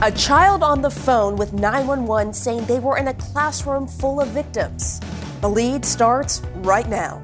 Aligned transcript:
A 0.00 0.12
child 0.12 0.62
on 0.62 0.80
the 0.80 0.88
phone 0.88 1.34
with 1.34 1.52
911 1.52 2.32
saying 2.32 2.66
they 2.66 2.78
were 2.78 2.98
in 2.98 3.08
a 3.08 3.14
classroom 3.14 3.88
full 3.88 4.20
of 4.20 4.28
victims. 4.28 5.00
The 5.40 5.50
lead 5.50 5.84
starts 5.84 6.40
right 6.58 6.88
now. 6.88 7.20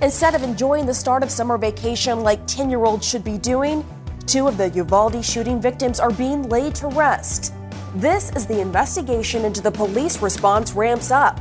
Instead 0.00 0.36
of 0.36 0.44
enjoying 0.44 0.86
the 0.86 0.94
start 0.94 1.24
of 1.24 1.30
summer 1.32 1.58
vacation 1.58 2.20
like 2.20 2.46
10 2.46 2.70
year 2.70 2.84
olds 2.84 3.04
should 3.04 3.24
be 3.24 3.36
doing, 3.36 3.84
two 4.26 4.46
of 4.46 4.56
the 4.56 4.70
Uvalde 4.70 5.24
shooting 5.24 5.60
victims 5.60 5.98
are 5.98 6.12
being 6.12 6.48
laid 6.48 6.76
to 6.76 6.86
rest. 6.86 7.52
This 7.96 8.30
is 8.36 8.46
the 8.46 8.60
investigation 8.60 9.44
into 9.44 9.60
the 9.60 9.72
police 9.72 10.22
response 10.22 10.72
ramps 10.72 11.10
up. 11.10 11.40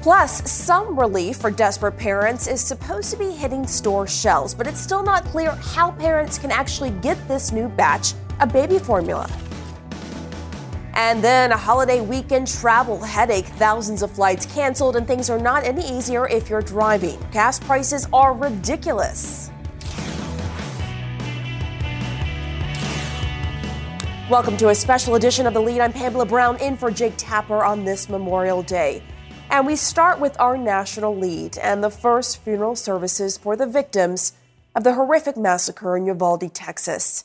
Plus, 0.00 0.48
some 0.48 0.96
relief 0.96 1.38
for 1.38 1.50
desperate 1.50 1.96
parents 1.96 2.46
is 2.46 2.60
supposed 2.60 3.10
to 3.10 3.16
be 3.16 3.32
hitting 3.32 3.66
store 3.66 4.06
shelves, 4.06 4.54
but 4.54 4.68
it's 4.68 4.80
still 4.80 5.02
not 5.02 5.24
clear 5.24 5.50
how 5.50 5.90
parents 5.90 6.38
can 6.38 6.52
actually 6.52 6.90
get 7.00 7.16
this 7.26 7.50
new 7.50 7.68
batch 7.70 8.12
of 8.40 8.52
baby 8.52 8.78
formula. 8.78 9.30
And 10.94 11.22
then 11.22 11.52
a 11.52 11.56
holiday 11.56 12.00
weekend 12.00 12.46
travel 12.46 12.98
headache. 12.98 13.46
Thousands 13.46 14.02
of 14.02 14.10
flights 14.12 14.46
canceled, 14.46 14.96
and 14.96 15.06
things 15.06 15.28
are 15.28 15.38
not 15.38 15.64
any 15.64 15.84
easier 15.90 16.28
if 16.28 16.48
you're 16.48 16.62
driving. 16.62 17.18
Gas 17.32 17.58
prices 17.58 18.06
are 18.12 18.32
ridiculous. 18.32 19.50
Welcome 24.30 24.56
to 24.56 24.70
a 24.70 24.74
special 24.74 25.16
edition 25.16 25.46
of 25.46 25.52
The 25.52 25.60
Lead. 25.60 25.80
I'm 25.80 25.92
Pamela 25.92 26.24
Brown 26.24 26.56
in 26.56 26.76
for 26.76 26.90
Jake 26.90 27.14
Tapper 27.16 27.62
on 27.62 27.84
this 27.84 28.08
Memorial 28.08 28.62
Day. 28.62 29.02
And 29.50 29.66
we 29.66 29.76
start 29.76 30.18
with 30.18 30.40
our 30.40 30.56
national 30.56 31.14
lead 31.16 31.58
and 31.58 31.84
the 31.84 31.90
first 31.90 32.42
funeral 32.42 32.74
services 32.74 33.36
for 33.36 33.54
the 33.54 33.66
victims 33.66 34.32
of 34.74 34.82
the 34.82 34.94
horrific 34.94 35.36
massacre 35.36 35.96
in 35.96 36.06
Uvalde, 36.06 36.52
Texas. 36.54 37.24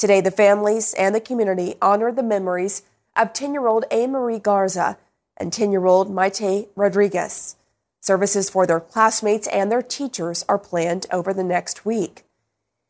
Today, 0.00 0.22
the 0.22 0.30
families 0.30 0.94
and 0.94 1.14
the 1.14 1.20
community 1.20 1.74
honor 1.82 2.10
the 2.10 2.22
memories 2.22 2.84
of 3.14 3.34
10 3.34 3.52
year 3.52 3.66
old 3.66 3.84
Amerie 3.90 4.42
Garza 4.42 4.96
and 5.36 5.52
10 5.52 5.72
year 5.72 5.84
old 5.84 6.10
Maite 6.10 6.68
Rodriguez. 6.74 7.56
Services 8.00 8.48
for 8.48 8.66
their 8.66 8.80
classmates 8.80 9.46
and 9.48 9.70
their 9.70 9.82
teachers 9.82 10.42
are 10.48 10.56
planned 10.56 11.04
over 11.12 11.34
the 11.34 11.44
next 11.44 11.84
week. 11.84 12.24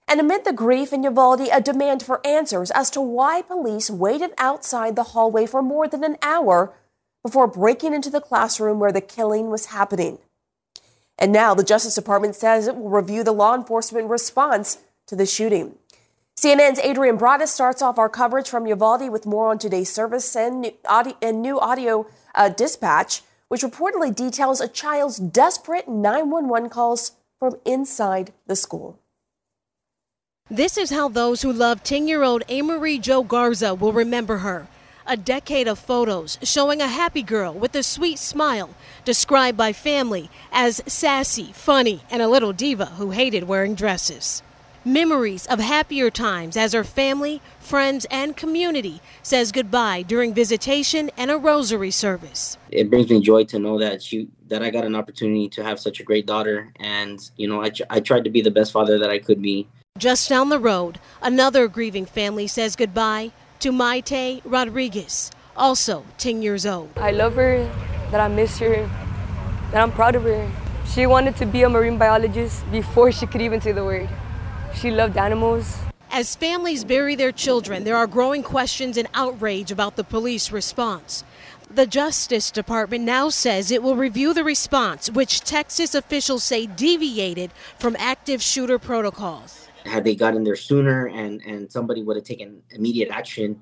And 0.06 0.20
amid 0.20 0.44
the 0.44 0.52
grief 0.52 0.92
in 0.92 1.02
Uvalde, 1.02 1.48
a 1.50 1.60
demand 1.60 2.04
for 2.04 2.24
answers 2.24 2.70
as 2.70 2.90
to 2.90 3.00
why 3.00 3.42
police 3.42 3.90
waited 3.90 4.30
outside 4.38 4.94
the 4.94 5.10
hallway 5.10 5.46
for 5.46 5.62
more 5.62 5.88
than 5.88 6.04
an 6.04 6.16
hour 6.22 6.72
before 7.24 7.48
breaking 7.48 7.92
into 7.92 8.10
the 8.10 8.20
classroom 8.20 8.78
where 8.78 8.92
the 8.92 9.00
killing 9.00 9.50
was 9.50 9.66
happening. 9.66 10.18
And 11.18 11.32
now 11.32 11.54
the 11.56 11.64
Justice 11.64 11.96
Department 11.96 12.36
says 12.36 12.68
it 12.68 12.76
will 12.76 12.88
review 12.88 13.24
the 13.24 13.32
law 13.32 13.56
enforcement 13.56 14.08
response 14.08 14.78
to 15.08 15.16
the 15.16 15.26
shooting. 15.26 15.74
CNN's 16.40 16.80
Adrienne 16.80 17.18
Broaddus 17.18 17.48
starts 17.48 17.82
off 17.82 17.98
our 17.98 18.08
coverage 18.08 18.48
from 18.48 18.66
Uvalde 18.66 19.10
with 19.10 19.26
more 19.26 19.50
on 19.50 19.58
today's 19.58 19.92
service 19.92 20.34
and 20.34 20.62
new 20.62 20.72
audio, 20.88 21.14
and 21.20 21.42
new 21.42 21.60
audio 21.60 22.06
uh, 22.34 22.48
dispatch, 22.48 23.20
which 23.48 23.60
reportedly 23.60 24.14
details 24.14 24.58
a 24.58 24.66
child's 24.66 25.18
desperate 25.18 25.86
911 25.86 26.70
calls 26.70 27.12
from 27.38 27.56
inside 27.66 28.32
the 28.46 28.56
school. 28.56 28.98
This 30.48 30.78
is 30.78 30.88
how 30.88 31.08
those 31.08 31.42
who 31.42 31.52
love 31.52 31.82
10 31.82 32.08
year 32.08 32.22
old 32.22 32.42
Amerie 32.48 33.02
Jo 33.02 33.22
Garza 33.22 33.74
will 33.74 33.92
remember 33.92 34.38
her 34.38 34.66
a 35.06 35.18
decade 35.18 35.68
of 35.68 35.78
photos 35.78 36.38
showing 36.42 36.80
a 36.80 36.88
happy 36.88 37.22
girl 37.22 37.52
with 37.52 37.74
a 37.74 37.82
sweet 37.82 38.18
smile, 38.18 38.70
described 39.04 39.58
by 39.58 39.74
family 39.74 40.30
as 40.52 40.80
sassy, 40.86 41.52
funny, 41.52 42.00
and 42.10 42.22
a 42.22 42.28
little 42.28 42.54
diva 42.54 42.86
who 42.86 43.10
hated 43.10 43.44
wearing 43.44 43.74
dresses. 43.74 44.42
Memories 44.84 45.44
of 45.48 45.58
happier 45.58 46.08
times 46.08 46.56
as 46.56 46.72
her 46.72 46.84
family, 46.84 47.42
friends, 47.58 48.06
and 48.10 48.34
community 48.34 49.02
says 49.22 49.52
goodbye 49.52 50.00
during 50.00 50.32
visitation 50.32 51.10
and 51.18 51.30
a 51.30 51.36
rosary 51.36 51.90
service. 51.90 52.56
It 52.70 52.88
brings 52.88 53.10
me 53.10 53.20
joy 53.20 53.44
to 53.44 53.58
know 53.58 53.78
that 53.78 54.02
she 54.02 54.28
that 54.48 54.62
I 54.62 54.70
got 54.70 54.86
an 54.86 54.96
opportunity 54.96 55.50
to 55.50 55.62
have 55.62 55.78
such 55.78 56.00
a 56.00 56.02
great 56.02 56.26
daughter, 56.26 56.72
and 56.76 57.20
you 57.36 57.46
know 57.46 57.62
I, 57.62 57.70
I 57.90 58.00
tried 58.00 58.24
to 58.24 58.30
be 58.30 58.40
the 58.40 58.50
best 58.50 58.72
father 58.72 58.98
that 58.98 59.10
I 59.10 59.18
could 59.18 59.42
be. 59.42 59.68
Just 59.98 60.30
down 60.30 60.48
the 60.48 60.58
road, 60.58 60.98
another 61.20 61.68
grieving 61.68 62.06
family 62.06 62.46
says 62.46 62.74
goodbye 62.74 63.32
to 63.58 63.72
Maite 63.72 64.40
Rodriguez, 64.46 65.30
also 65.58 66.06
10 66.16 66.40
years 66.40 66.64
old. 66.64 66.88
I 66.96 67.10
love 67.10 67.34
her, 67.34 67.70
that 68.12 68.20
I 68.20 68.28
miss 68.28 68.58
her, 68.60 68.88
that 69.72 69.82
I'm 69.82 69.92
proud 69.92 70.14
of 70.14 70.22
her. 70.22 70.50
She 70.86 71.04
wanted 71.04 71.36
to 71.36 71.44
be 71.44 71.64
a 71.64 71.68
marine 71.68 71.98
biologist 71.98 72.64
before 72.72 73.12
she 73.12 73.26
could 73.26 73.42
even 73.42 73.60
say 73.60 73.72
the 73.72 73.84
word. 73.84 74.08
She 74.74 74.90
loved 74.90 75.16
animals. 75.16 75.76
As 76.10 76.34
families 76.34 76.84
bury 76.84 77.14
their 77.14 77.32
children, 77.32 77.84
there 77.84 77.96
are 77.96 78.06
growing 78.06 78.42
questions 78.42 78.96
and 78.96 79.08
outrage 79.14 79.70
about 79.70 79.96
the 79.96 80.04
police 80.04 80.50
response. 80.50 81.24
The 81.72 81.86
Justice 81.86 82.50
Department 82.50 83.04
now 83.04 83.28
says 83.28 83.70
it 83.70 83.82
will 83.82 83.94
review 83.94 84.34
the 84.34 84.42
response, 84.42 85.08
which 85.08 85.42
Texas 85.42 85.94
officials 85.94 86.42
say 86.42 86.66
deviated 86.66 87.52
from 87.78 87.94
active 87.98 88.42
shooter 88.42 88.78
protocols 88.78 89.68
had 89.84 90.04
they 90.04 90.14
gotten 90.14 90.44
there 90.44 90.56
sooner 90.56 91.06
and 91.06 91.40
and 91.42 91.70
somebody 91.70 92.02
would 92.02 92.16
have 92.16 92.24
taken 92.24 92.62
immediate 92.70 93.08
action 93.10 93.60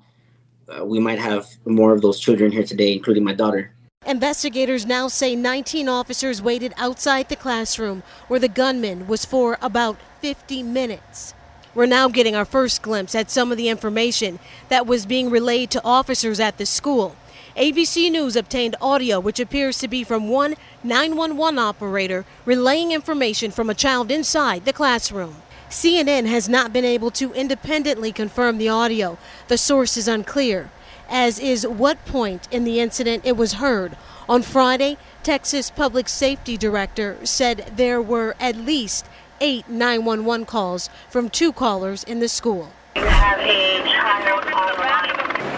uh, 0.69 0.85
we 0.85 0.99
might 0.99 1.19
have 1.19 1.47
more 1.65 1.93
of 1.93 2.01
those 2.01 2.19
children 2.19 2.51
here 2.51 2.63
today 2.63 2.93
including 2.93 3.23
my 3.23 3.33
daughter 3.33 3.73
Investigators 4.05 4.85
now 4.85 5.09
say 5.09 5.35
19 5.35 5.89
officers 5.89 6.41
waited 6.41 6.73
outside 6.77 7.27
the 7.27 7.35
classroom 7.35 8.01
where 8.29 8.39
the 8.39 8.47
gunman 8.47 9.07
was 9.07 9.25
for 9.25 9.57
about 9.61 9.97
50 10.21 10.63
minutes. 10.63 11.33
We're 11.73 11.85
now 11.85 12.09
getting 12.09 12.35
our 12.35 12.45
first 12.45 12.81
glimpse 12.81 13.15
at 13.15 13.31
some 13.31 13.51
of 13.51 13.57
the 13.57 13.69
information 13.69 14.39
that 14.69 14.87
was 14.87 15.05
being 15.05 15.29
relayed 15.29 15.71
to 15.71 15.83
officers 15.83 16.39
at 16.39 16.57
the 16.57 16.65
school. 16.65 17.15
ABC 17.55 18.11
News 18.11 18.35
obtained 18.35 18.75
audio 18.81 19.19
which 19.19 19.39
appears 19.39 19.77
to 19.79 19.87
be 19.87 20.03
from 20.03 20.29
one 20.29 20.55
911 20.83 21.59
operator 21.59 22.25
relaying 22.45 22.91
information 22.91 23.51
from 23.51 23.69
a 23.69 23.73
child 23.75 24.11
inside 24.11 24.65
the 24.65 24.73
classroom. 24.73 25.37
CNN 25.69 26.25
has 26.25 26.49
not 26.49 26.73
been 26.73 26.85
able 26.85 27.11
to 27.11 27.33
independently 27.33 28.11
confirm 28.11 28.57
the 28.57 28.69
audio. 28.69 29.17
The 29.47 29.57
source 29.57 29.97
is 29.97 30.07
unclear, 30.07 30.71
as 31.07 31.37
is 31.37 31.65
what 31.65 32.03
point 32.05 32.47
in 32.51 32.63
the 32.63 32.79
incident 32.79 33.25
it 33.25 33.37
was 33.37 33.53
heard. 33.53 33.95
On 34.27 34.41
Friday, 34.41 34.97
Texas 35.23 35.69
Public 35.69 36.07
Safety 36.07 36.55
Director 36.55 37.17
said 37.23 37.73
there 37.75 38.01
were 38.01 38.35
at 38.39 38.55
least 38.55 39.05
eight 39.41 39.67
911 39.69 40.45
calls 40.45 40.89
from 41.09 41.29
two 41.29 41.51
callers 41.51 42.03
in 42.03 42.19
the 42.19 42.29
school. 42.29 42.71
You 42.95 43.05
have 43.05 43.39
a 43.39 43.81
child 43.83 44.45
online. 44.51 45.15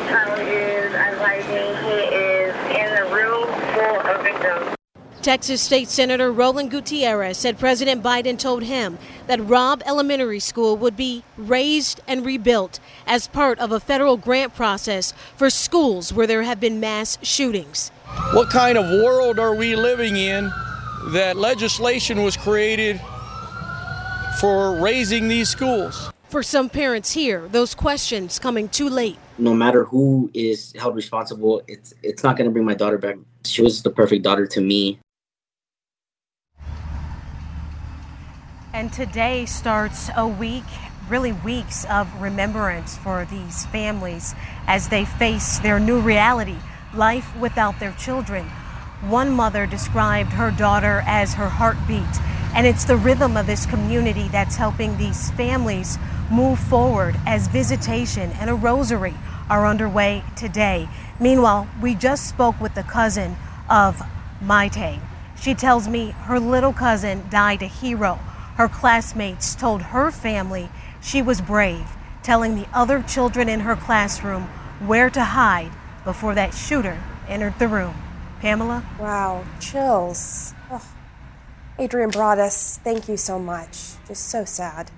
Child 0.08 0.40
is 0.48 0.94
advising 0.94 1.76
he 1.86 2.16
is 2.16 2.56
in 2.76 2.96
the 2.96 3.14
room 3.14 3.46
full 3.74 4.00
of 4.10 4.24
victims. 4.24 4.76
Texas 5.22 5.62
State 5.62 5.88
Senator 5.88 6.32
Roland 6.32 6.72
Gutierrez 6.72 7.38
said 7.38 7.60
President 7.60 8.02
Biden 8.02 8.40
told 8.40 8.64
him 8.64 8.98
that 9.28 9.40
Robb 9.40 9.84
Elementary 9.86 10.40
School 10.40 10.76
would 10.78 10.98
be 10.98 11.24
razed 11.38 12.02
and 12.08 12.26
rebuilt 12.26 12.80
as 13.06 13.28
part 13.28 13.60
of 13.60 13.72
a 13.72 13.80
federal 13.80 14.18
grant 14.18 14.56
process 14.56 15.14
for 15.36 15.52
schools 15.52 16.12
where 16.12 16.26
there 16.26 16.42
have 16.44 16.60
been 16.60 16.80
mass 16.80 17.20
shootings. 17.22 17.90
What 18.34 18.50
kind 18.50 18.78
of 18.78 18.86
world 19.04 19.38
are 19.38 19.56
we 19.56 19.76
living 19.76 20.18
in 20.18 20.52
that 21.10 21.38
legislation 21.38 22.24
was 22.24 22.36
created 22.36 23.00
for 24.40 24.76
raising 24.82 25.28
these 25.28 25.50
schools? 25.50 26.12
For 26.30 26.44
some 26.44 26.70
parents 26.70 27.12
here, 27.12 27.48
those 27.50 27.76
questions 27.76 28.40
coming 28.40 28.70
too 28.70 28.90
late. 28.90 29.18
No 29.38 29.54
matter 29.54 29.84
who 29.84 30.32
is 30.34 30.74
held 30.80 30.96
responsible, 30.96 31.62
it's 31.68 31.94
it's 32.04 32.24
not 32.24 32.38
going 32.38 32.46
to 32.46 32.52
bring 32.52 32.64
my 32.64 32.74
daughter 32.74 32.98
back. 32.98 33.18
She 33.44 33.62
was 33.62 33.84
the 33.84 33.90
perfect 33.90 34.24
daughter 34.24 34.48
to 34.48 34.62
me. 34.62 35.00
And 38.74 38.94
today 38.94 39.46
starts 39.46 40.10
a 40.16 40.26
week, 40.26 40.64
really 41.10 41.34
weeks 41.34 41.86
of 41.86 42.08
remembrance 42.22 42.98
for 42.98 43.26
these 43.30 43.66
families 43.66 44.34
as 44.68 44.88
they 44.88 45.04
face 45.04 45.60
their 45.60 45.80
new 45.80 46.00
reality 46.00 46.56
life 46.94 47.36
without 47.38 47.80
their 47.80 47.94
children. 47.94 48.50
One 49.02 49.32
mother 49.32 49.66
described 49.66 50.34
her 50.34 50.52
daughter 50.52 51.04
as 51.06 51.34
her 51.36 51.50
heartbeat, 51.50 52.22
and 52.56 52.68
it's 52.68 52.86
the 52.86 52.98
rhythm 52.98 53.36
of 53.38 53.48
this 53.48 53.66
community 53.66 54.28
that's 54.28 54.56
helping 54.56 54.98
these 54.98 55.32
families 55.32 55.98
move 56.30 56.60
forward 56.60 57.16
as 57.26 57.48
visitation 57.48 58.32
and 58.40 58.50
a 58.50 58.54
rosary 58.56 59.16
are 59.50 59.66
underway 59.66 60.24
today. 60.36 60.88
Meanwhile, 61.20 61.68
we 61.82 61.96
just 61.96 62.28
spoke 62.30 62.60
with 62.62 62.76
the 62.76 62.84
cousin 62.84 63.36
of 63.70 64.02
Maite. 64.42 65.02
She 65.40 65.54
tells 65.54 65.88
me 65.88 66.12
her 66.12 66.40
little 66.40 66.74
cousin 66.74 67.26
died 67.30 67.62
a 67.62 67.68
hero 67.68 68.20
her 68.62 68.68
classmates 68.68 69.56
told 69.56 69.82
her 69.82 70.12
family 70.12 70.70
she 71.02 71.22
was 71.22 71.42
brave, 71.42 71.96
telling 72.22 72.56
the 72.56 72.68
other 72.74 73.02
children 73.02 73.50
in 73.50 73.62
her 73.62 73.76
classroom 73.76 74.44
where 74.86 75.10
to 75.10 75.24
hide 75.24 75.72
before 76.04 76.36
that 76.36 76.54
shooter 76.54 77.02
entered 77.28 77.58
the 77.58 77.68
room. 77.68 77.96
Pamela? 78.42 78.84
Wow, 79.00 79.46
chills. 79.60 80.56
Adrienne 81.80 82.10
Broaddus, 82.10 82.80
thank 82.80 83.08
you 83.08 83.16
so 83.16 83.38
much. 83.38 83.94
Just 84.08 84.30
so 84.30 84.46
sad. 84.46 84.90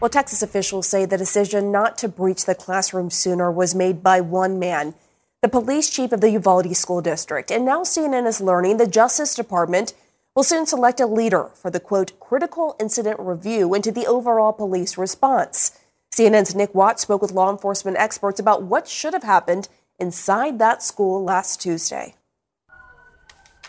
Well, 0.00 0.08
Texas 0.08 0.42
officials 0.42 0.88
say 0.88 1.04
the 1.04 1.16
decision 1.16 1.70
not 1.70 1.96
to 1.98 2.08
breach 2.08 2.44
the 2.44 2.54
classroom 2.56 3.10
sooner 3.10 3.50
was 3.50 3.76
made 3.76 4.02
by 4.02 4.20
one 4.20 4.58
man, 4.58 4.94
the 5.40 5.48
police 5.48 5.88
chief 5.88 6.10
of 6.10 6.20
the 6.20 6.30
Uvalde 6.30 6.76
School 6.76 7.00
District. 7.00 7.52
And 7.52 7.64
now 7.64 7.82
CNN 7.82 8.26
is 8.26 8.40
learning 8.40 8.78
the 8.78 8.88
Justice 8.88 9.36
Department 9.36 9.94
will 10.34 10.42
soon 10.42 10.66
select 10.66 10.98
a 10.98 11.06
leader 11.06 11.50
for 11.54 11.70
the 11.70 11.78
quote 11.78 12.18
critical 12.18 12.74
incident 12.80 13.20
review 13.20 13.72
into 13.72 13.92
the 13.92 14.06
overall 14.06 14.52
police 14.52 14.98
response. 14.98 15.78
CNN's 16.12 16.56
Nick 16.56 16.74
Watt 16.74 16.98
spoke 16.98 17.22
with 17.22 17.30
law 17.30 17.52
enforcement 17.52 17.96
experts 17.98 18.40
about 18.40 18.64
what 18.64 18.88
should 18.88 19.14
have 19.14 19.22
happened 19.22 19.68
inside 20.00 20.58
that 20.58 20.82
school 20.82 21.22
last 21.22 21.62
Tuesday. 21.62 22.16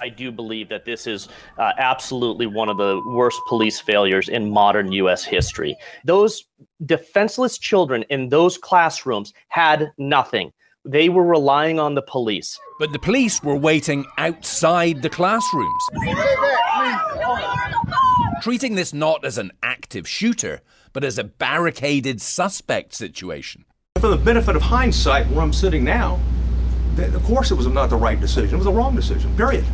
I 0.01 0.09
do 0.09 0.31
believe 0.31 0.69
that 0.69 0.85
this 0.85 1.07
is 1.07 1.29
uh, 1.57 1.71
absolutely 1.77 2.47
one 2.47 2.69
of 2.69 2.77
the 2.77 3.01
worst 3.07 3.39
police 3.47 3.79
failures 3.79 4.27
in 4.27 4.49
modern 4.49 4.91
U.S. 4.91 5.23
history. 5.23 5.75
Those 6.03 6.45
defenseless 6.85 7.57
children 7.57 8.03
in 8.09 8.29
those 8.29 8.57
classrooms 8.57 9.33
had 9.47 9.91
nothing. 9.97 10.51
They 10.83 11.09
were 11.09 11.23
relying 11.23 11.79
on 11.79 11.95
the 11.95 12.01
police. 12.01 12.59
But 12.77 12.91
the 12.91 12.99
police 12.99 13.41
were 13.41 13.55
waiting 13.55 14.05
outside 14.17 15.01
the 15.01 15.09
classrooms. 15.09 15.83
Treating 18.41 18.75
this 18.75 18.93
not 18.93 19.23
as 19.23 19.37
an 19.37 19.51
active 19.63 20.07
shooter, 20.07 20.61
but 20.93 21.03
as 21.03 21.17
a 21.17 21.23
barricaded 21.23 22.21
suspect 22.21 22.93
situation. 22.93 23.65
For 23.99 24.09
the 24.09 24.17
benefit 24.17 24.55
of 24.55 24.61
hindsight, 24.61 25.27
where 25.27 25.41
I'm 25.41 25.53
sitting 25.53 25.83
now, 25.83 26.19
of 26.97 27.23
course 27.23 27.49
it 27.51 27.55
was 27.55 27.65
not 27.67 27.89
the 27.89 27.95
right 27.95 28.19
decision. 28.19 28.55
It 28.55 28.57
was 28.57 28.65
the 28.65 28.73
wrong 28.73 28.95
decision, 28.95 29.35
period. 29.35 29.65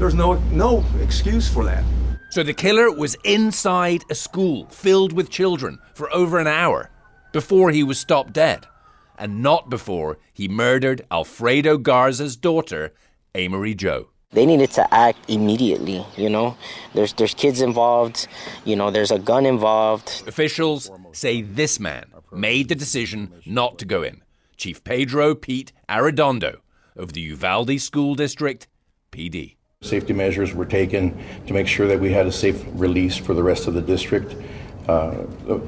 There's 0.00 0.14
no, 0.14 0.32
no 0.50 0.82
excuse 1.02 1.46
for 1.46 1.62
that. 1.64 1.84
So 2.30 2.42
the 2.42 2.54
killer 2.54 2.90
was 2.90 3.18
inside 3.22 4.02
a 4.08 4.14
school 4.14 4.64
filled 4.70 5.12
with 5.12 5.28
children 5.28 5.78
for 5.92 6.10
over 6.14 6.38
an 6.38 6.46
hour 6.46 6.88
before 7.34 7.70
he 7.70 7.82
was 7.82 8.00
stopped 8.00 8.32
dead 8.32 8.66
and 9.18 9.42
not 9.42 9.68
before 9.68 10.16
he 10.32 10.48
murdered 10.48 11.04
Alfredo 11.10 11.76
Garza's 11.76 12.34
daughter, 12.34 12.94
Amerie 13.34 13.76
Jo. 13.76 14.08
They 14.30 14.46
needed 14.46 14.70
to 14.70 14.94
act 14.94 15.18
immediately, 15.28 16.06
you 16.16 16.30
know. 16.30 16.56
There's 16.94 17.12
there's 17.12 17.34
kids 17.34 17.60
involved, 17.60 18.26
you 18.64 18.76
know, 18.76 18.90
there's 18.90 19.10
a 19.10 19.18
gun 19.18 19.44
involved. 19.44 20.22
Officials 20.26 20.90
say 21.12 21.42
this 21.42 21.78
man 21.78 22.06
made 22.32 22.70
the 22.70 22.74
decision 22.74 23.34
not 23.44 23.78
to 23.80 23.84
go 23.84 24.02
in. 24.02 24.22
Chief 24.56 24.82
Pedro 24.82 25.34
Pete 25.34 25.72
Arredondo 25.90 26.60
of 26.96 27.12
the 27.12 27.20
Uvalde 27.20 27.78
School 27.78 28.14
District, 28.14 28.66
PD. 29.12 29.56
Safety 29.82 30.12
measures 30.12 30.52
were 30.52 30.66
taken 30.66 31.18
to 31.46 31.54
make 31.54 31.66
sure 31.66 31.88
that 31.88 31.98
we 31.98 32.12
had 32.12 32.26
a 32.26 32.32
safe 32.32 32.62
release 32.72 33.16
for 33.16 33.32
the 33.32 33.42
rest 33.42 33.66
of 33.66 33.72
the 33.72 33.80
district 33.80 34.36
uh, 34.86 35.12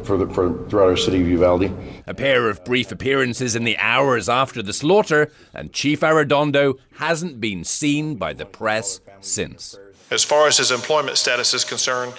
for, 0.05 0.19
the, 0.19 0.27
for 0.35 0.69
throughout 0.69 0.91
our 0.91 0.97
city 0.99 1.23
of 1.23 1.29
Uvalde. 1.29 1.73
A 2.07 2.13
pair 2.13 2.51
of 2.51 2.63
brief 2.63 2.93
appearances 2.93 3.57
in 3.57 3.65
the 3.65 3.79
hours 3.79 4.29
after 4.29 4.63
the 4.63 4.75
slaughter, 4.75 5.33
and 5.55 5.73
Chief 5.73 6.01
Arredondo 6.01 6.79
hasn't 6.97 7.41
been 7.41 7.65
seen 7.65 8.17
by 8.17 8.35
the 8.35 8.45
press 8.45 9.01
since. 9.23 9.79
As 10.11 10.23
far 10.23 10.47
as 10.47 10.59
his 10.59 10.71
employment 10.71 11.17
status 11.17 11.55
is 11.55 11.65
concerned, 11.65 12.13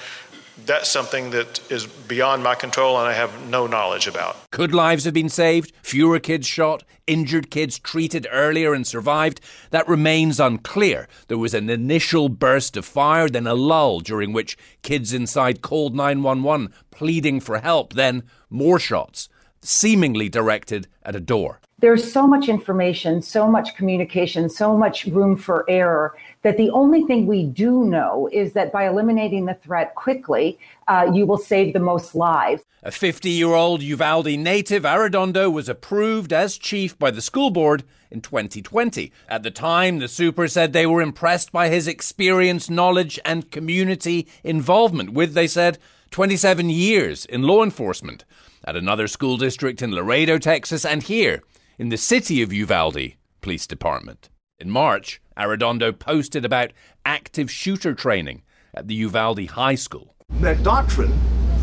that's 0.65 0.89
something 0.89 1.31
that 1.31 1.59
is 1.71 1.85
beyond 1.85 2.43
my 2.43 2.55
control 2.55 2.97
and 2.97 3.07
I 3.07 3.13
have 3.13 3.47
no 3.49 3.67
knowledge 3.67 4.07
about. 4.07 4.37
Could 4.51 4.73
lives 4.73 5.05
have 5.05 5.13
been 5.13 5.29
saved? 5.29 5.73
Fewer 5.81 6.19
kids 6.19 6.47
shot? 6.47 6.83
Injured 7.07 7.49
kids 7.49 7.79
treated 7.79 8.27
earlier 8.31 8.73
and 8.73 8.85
survived? 8.87 9.41
That 9.71 9.87
remains 9.87 10.39
unclear. 10.39 11.07
There 11.27 11.37
was 11.37 11.53
an 11.53 11.69
initial 11.69 12.29
burst 12.29 12.77
of 12.77 12.85
fire, 12.85 13.27
then 13.27 13.47
a 13.47 13.55
lull 13.55 13.99
during 13.99 14.31
which 14.31 14.57
kids 14.83 15.13
inside 15.13 15.61
called 15.61 15.95
911 15.95 16.73
pleading 16.91 17.39
for 17.39 17.59
help, 17.59 17.93
then 17.93 18.23
more 18.49 18.79
shots, 18.79 19.27
seemingly 19.61 20.29
directed 20.29 20.87
at 21.03 21.15
a 21.15 21.19
door. 21.19 21.59
There's 21.79 22.09
so 22.09 22.25
much 22.25 22.47
information, 22.47 23.21
so 23.21 23.47
much 23.47 23.75
communication, 23.75 24.49
so 24.49 24.77
much 24.77 25.05
room 25.05 25.35
for 25.35 25.65
error 25.69 26.15
that 26.43 26.57
the 26.57 26.69
only 26.69 27.03
thing 27.05 27.25
we 27.25 27.43
do 27.43 27.85
know 27.85 28.29
is 28.31 28.53
that 28.53 28.71
by 28.71 28.87
eliminating 28.87 29.45
the 29.45 29.53
threat 29.53 29.95
quickly, 29.95 30.59
uh, 30.87 31.09
you 31.13 31.25
will 31.25 31.37
save 31.37 31.73
the 31.73 31.79
most 31.79 32.13
lives. 32.13 32.63
A 32.83 32.91
50 32.91 33.29
year 33.29 33.53
old 33.53 33.81
Uvalde 33.81 34.37
native, 34.37 34.83
Arredondo 34.83 35.51
was 35.51 35.69
approved 35.69 36.31
as 36.31 36.57
chief 36.57 36.99
by 36.99 37.11
the 37.11 37.21
school 37.21 37.49
board 37.49 37.83
in 38.11 38.21
2020. 38.21 39.11
At 39.27 39.43
the 39.43 39.51
time, 39.51 39.99
the 39.99 40.07
super 40.07 40.47
said 40.47 40.73
they 40.73 40.85
were 40.85 41.01
impressed 41.01 41.51
by 41.51 41.69
his 41.69 41.87
experience, 41.87 42.69
knowledge, 42.69 43.19
and 43.25 43.49
community 43.49 44.27
involvement, 44.43 45.13
with, 45.13 45.33
they 45.33 45.47
said, 45.47 45.79
27 46.11 46.69
years 46.69 47.25
in 47.25 47.41
law 47.41 47.63
enforcement 47.63 48.25
at 48.65 48.75
another 48.75 49.07
school 49.07 49.37
district 49.37 49.81
in 49.81 49.93
Laredo, 49.93 50.37
Texas, 50.37 50.85
and 50.85 51.03
here 51.03 51.41
in 51.79 51.89
the 51.89 51.97
city 51.97 52.41
of 52.41 52.53
Uvalde 52.53 53.13
Police 53.41 53.65
Department. 53.65 54.29
In 54.59 54.69
March, 54.69 55.19
Arredondo 55.35 55.97
posted 55.97 56.45
about 56.45 56.73
active 57.05 57.49
shooter 57.49 57.93
training 57.95 58.43
at 58.73 58.87
the 58.87 58.93
Uvalde 58.93 59.47
High 59.47 59.75
School. 59.75 60.15
That 60.41 60.61
doctrine 60.61 61.11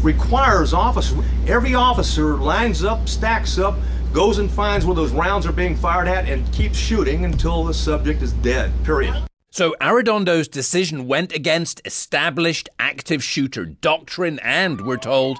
requires 0.02 0.74
officers, 0.74 1.24
every 1.46 1.74
officer 1.74 2.36
lines 2.36 2.82
up, 2.82 3.08
stacks 3.08 3.58
up, 3.58 3.76
goes 4.12 4.38
and 4.38 4.50
finds 4.50 4.84
where 4.84 4.96
those 4.96 5.12
rounds 5.12 5.46
are 5.46 5.52
being 5.52 5.76
fired 5.76 6.08
at, 6.08 6.28
and 6.28 6.52
keeps 6.52 6.76
shooting 6.76 7.24
until 7.24 7.62
the 7.64 7.72
subject 7.72 8.22
is 8.22 8.32
dead, 8.34 8.72
period. 8.84 9.14
So 9.50 9.76
Arredondo's 9.80 10.48
decision 10.48 11.06
went 11.06 11.32
against 11.32 11.80
established 11.84 12.68
active 12.78 13.22
shooter 13.22 13.66
doctrine 13.66 14.40
and, 14.40 14.80
we're 14.80 14.96
told, 14.96 15.38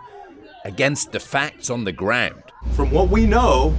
against 0.64 1.10
the 1.10 1.20
facts 1.20 1.68
on 1.68 1.84
the 1.84 1.92
ground. 1.92 2.42
From 2.72 2.90
what 2.90 3.08
we 3.08 3.26
know, 3.26 3.74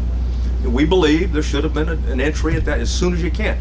we 0.65 0.85
believe 0.85 1.33
there 1.33 1.43
should 1.43 1.63
have 1.63 1.73
been 1.73 1.89
an 1.89 2.21
entry 2.21 2.55
at 2.55 2.65
that 2.65 2.79
as 2.79 2.91
soon 2.91 3.13
as 3.13 3.23
you 3.23 3.31
can. 3.31 3.59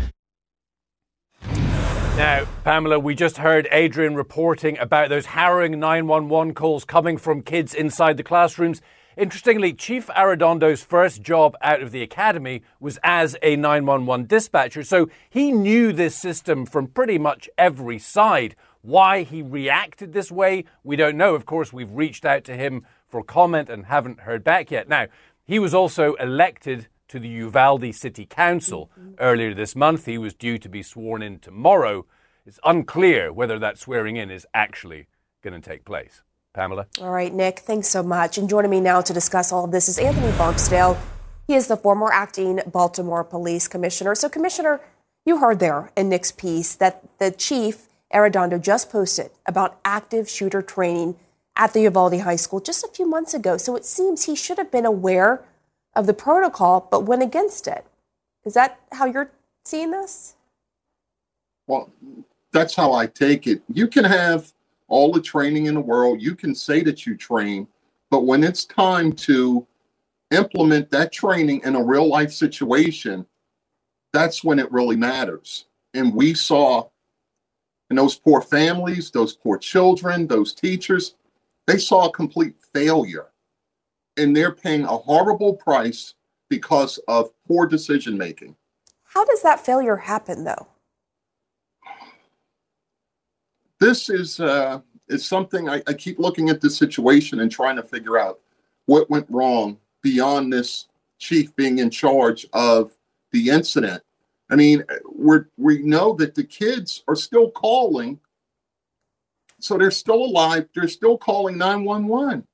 Now, 2.16 2.46
Pamela, 2.64 2.98
we 2.98 3.14
just 3.14 3.38
heard 3.38 3.66
Adrienne 3.72 4.14
reporting 4.14 4.76
about 4.78 5.08
those 5.08 5.26
harrowing 5.26 5.80
911 5.80 6.54
calls 6.54 6.84
coming 6.84 7.16
from 7.16 7.42
kids 7.42 7.74
inside 7.74 8.18
the 8.18 8.22
classrooms. 8.22 8.82
Interestingly, 9.16 9.72
Chief 9.72 10.06
Arredondo's 10.08 10.82
first 10.82 11.22
job 11.22 11.56
out 11.62 11.82
of 11.82 11.92
the 11.92 12.02
academy 12.02 12.62
was 12.78 12.98
as 13.02 13.36
a 13.42 13.56
911 13.56 14.26
dispatcher, 14.26 14.82
so 14.82 15.08
he 15.30 15.50
knew 15.50 15.92
this 15.92 16.14
system 16.14 16.66
from 16.66 16.86
pretty 16.86 17.18
much 17.18 17.48
every 17.56 17.98
side. 17.98 18.54
Why 18.82 19.22
he 19.22 19.42
reacted 19.42 20.12
this 20.12 20.30
way, 20.30 20.64
we 20.84 20.96
don't 20.96 21.16
know. 21.16 21.34
Of 21.34 21.46
course, 21.46 21.72
we've 21.72 21.90
reached 21.90 22.24
out 22.24 22.44
to 22.44 22.56
him 22.56 22.84
for 23.08 23.22
comment 23.22 23.68
and 23.68 23.86
haven't 23.86 24.20
heard 24.20 24.44
back 24.44 24.70
yet. 24.70 24.88
Now, 24.88 25.06
he 25.50 25.58
was 25.58 25.74
also 25.74 26.14
elected 26.14 26.86
to 27.08 27.18
the 27.18 27.28
Uvalde 27.28 27.92
City 27.92 28.24
Council 28.24 28.88
mm-hmm. 28.96 29.14
earlier 29.18 29.52
this 29.52 29.74
month. 29.74 30.06
He 30.06 30.16
was 30.16 30.32
due 30.32 30.58
to 30.58 30.68
be 30.68 30.80
sworn 30.80 31.22
in 31.22 31.40
tomorrow. 31.40 32.06
It's 32.46 32.60
unclear 32.62 33.32
whether 33.32 33.58
that 33.58 33.76
swearing 33.76 34.14
in 34.14 34.30
is 34.30 34.46
actually 34.54 35.08
going 35.42 35.60
to 35.60 35.68
take 35.68 35.84
place. 35.84 36.22
Pamela? 36.54 36.86
All 37.00 37.10
right, 37.10 37.34
Nick, 37.34 37.58
thanks 37.58 37.88
so 37.88 38.00
much. 38.00 38.38
And 38.38 38.48
joining 38.48 38.70
me 38.70 38.80
now 38.80 39.00
to 39.00 39.12
discuss 39.12 39.50
all 39.50 39.64
of 39.64 39.72
this 39.72 39.88
is 39.88 39.98
Anthony 39.98 40.30
Barksdale. 40.38 40.96
He 41.48 41.54
is 41.54 41.66
the 41.66 41.76
former 41.76 42.12
acting 42.12 42.60
Baltimore 42.70 43.24
Police 43.24 43.66
Commissioner. 43.66 44.14
So, 44.14 44.28
Commissioner, 44.28 44.80
you 45.26 45.38
heard 45.38 45.58
there 45.58 45.90
in 45.96 46.10
Nick's 46.10 46.30
piece 46.30 46.76
that 46.76 47.02
the 47.18 47.32
chief, 47.32 47.88
Arredondo, 48.14 48.62
just 48.62 48.88
posted 48.88 49.32
about 49.46 49.80
active 49.84 50.28
shooter 50.28 50.62
training 50.62 51.16
at 51.60 51.74
the 51.74 51.82
Uvalde 51.82 52.18
High 52.18 52.36
School 52.36 52.58
just 52.58 52.82
a 52.82 52.88
few 52.88 53.06
months 53.06 53.34
ago. 53.34 53.58
So 53.58 53.76
it 53.76 53.84
seems 53.84 54.24
he 54.24 54.34
should 54.34 54.56
have 54.56 54.72
been 54.72 54.86
aware 54.86 55.44
of 55.94 56.06
the 56.06 56.14
protocol 56.14 56.88
but 56.90 57.04
went 57.04 57.22
against 57.22 57.68
it. 57.68 57.84
Is 58.46 58.54
that 58.54 58.80
how 58.92 59.04
you're 59.04 59.30
seeing 59.66 59.90
this? 59.90 60.36
Well, 61.66 61.92
that's 62.50 62.74
how 62.74 62.94
I 62.94 63.06
take 63.06 63.46
it. 63.46 63.62
You 63.68 63.86
can 63.86 64.04
have 64.04 64.52
all 64.88 65.12
the 65.12 65.20
training 65.20 65.66
in 65.66 65.74
the 65.74 65.80
world, 65.80 66.20
you 66.20 66.34
can 66.34 66.54
say 66.54 66.82
that 66.82 67.06
you 67.06 67.14
train, 67.14 67.68
but 68.10 68.24
when 68.24 68.42
it's 68.42 68.64
time 68.64 69.12
to 69.12 69.64
implement 70.32 70.90
that 70.90 71.12
training 71.12 71.60
in 71.64 71.76
a 71.76 71.82
real 71.82 72.08
life 72.08 72.32
situation, 72.32 73.24
that's 74.12 74.42
when 74.42 74.58
it 74.58 74.72
really 74.72 74.96
matters. 74.96 75.66
And 75.94 76.14
we 76.14 76.34
saw 76.34 76.88
in 77.90 77.96
those 77.96 78.16
poor 78.16 78.40
families, 78.40 79.10
those 79.10 79.34
poor 79.34 79.58
children, 79.58 80.26
those 80.26 80.52
teachers, 80.54 81.14
they 81.70 81.78
saw 81.78 82.08
a 82.08 82.12
complete 82.12 82.54
failure 82.72 83.26
and 84.16 84.36
they're 84.36 84.50
paying 84.50 84.82
a 84.82 84.88
horrible 84.88 85.54
price 85.54 86.14
because 86.48 86.98
of 87.06 87.30
poor 87.46 87.64
decision 87.64 88.18
making. 88.18 88.56
How 89.04 89.24
does 89.24 89.42
that 89.42 89.60
failure 89.60 89.96
happen, 89.96 90.42
though? 90.42 90.66
This 93.78 94.10
is 94.10 94.40
uh, 94.40 94.80
is 95.08 95.24
something 95.24 95.68
I, 95.68 95.80
I 95.86 95.92
keep 95.92 96.18
looking 96.18 96.50
at 96.50 96.60
the 96.60 96.68
situation 96.68 97.40
and 97.40 97.50
trying 97.50 97.76
to 97.76 97.82
figure 97.82 98.18
out 98.18 98.40
what 98.86 99.08
went 99.08 99.26
wrong 99.30 99.78
beyond 100.02 100.52
this 100.52 100.88
chief 101.18 101.54
being 101.54 101.78
in 101.78 101.88
charge 101.88 102.46
of 102.52 102.92
the 103.30 103.48
incident. 103.48 104.02
I 104.50 104.56
mean, 104.56 104.84
we 105.14 105.38
we 105.56 105.82
know 105.82 106.14
that 106.14 106.34
the 106.34 106.44
kids 106.44 107.04
are 107.06 107.16
still 107.16 107.50
calling 107.52 108.18
so 109.60 109.78
they're 109.78 109.90
still 109.90 110.22
alive. 110.24 110.68
They're 110.74 110.88
still 110.88 111.18
calling 111.18 111.58
911. 111.58 112.46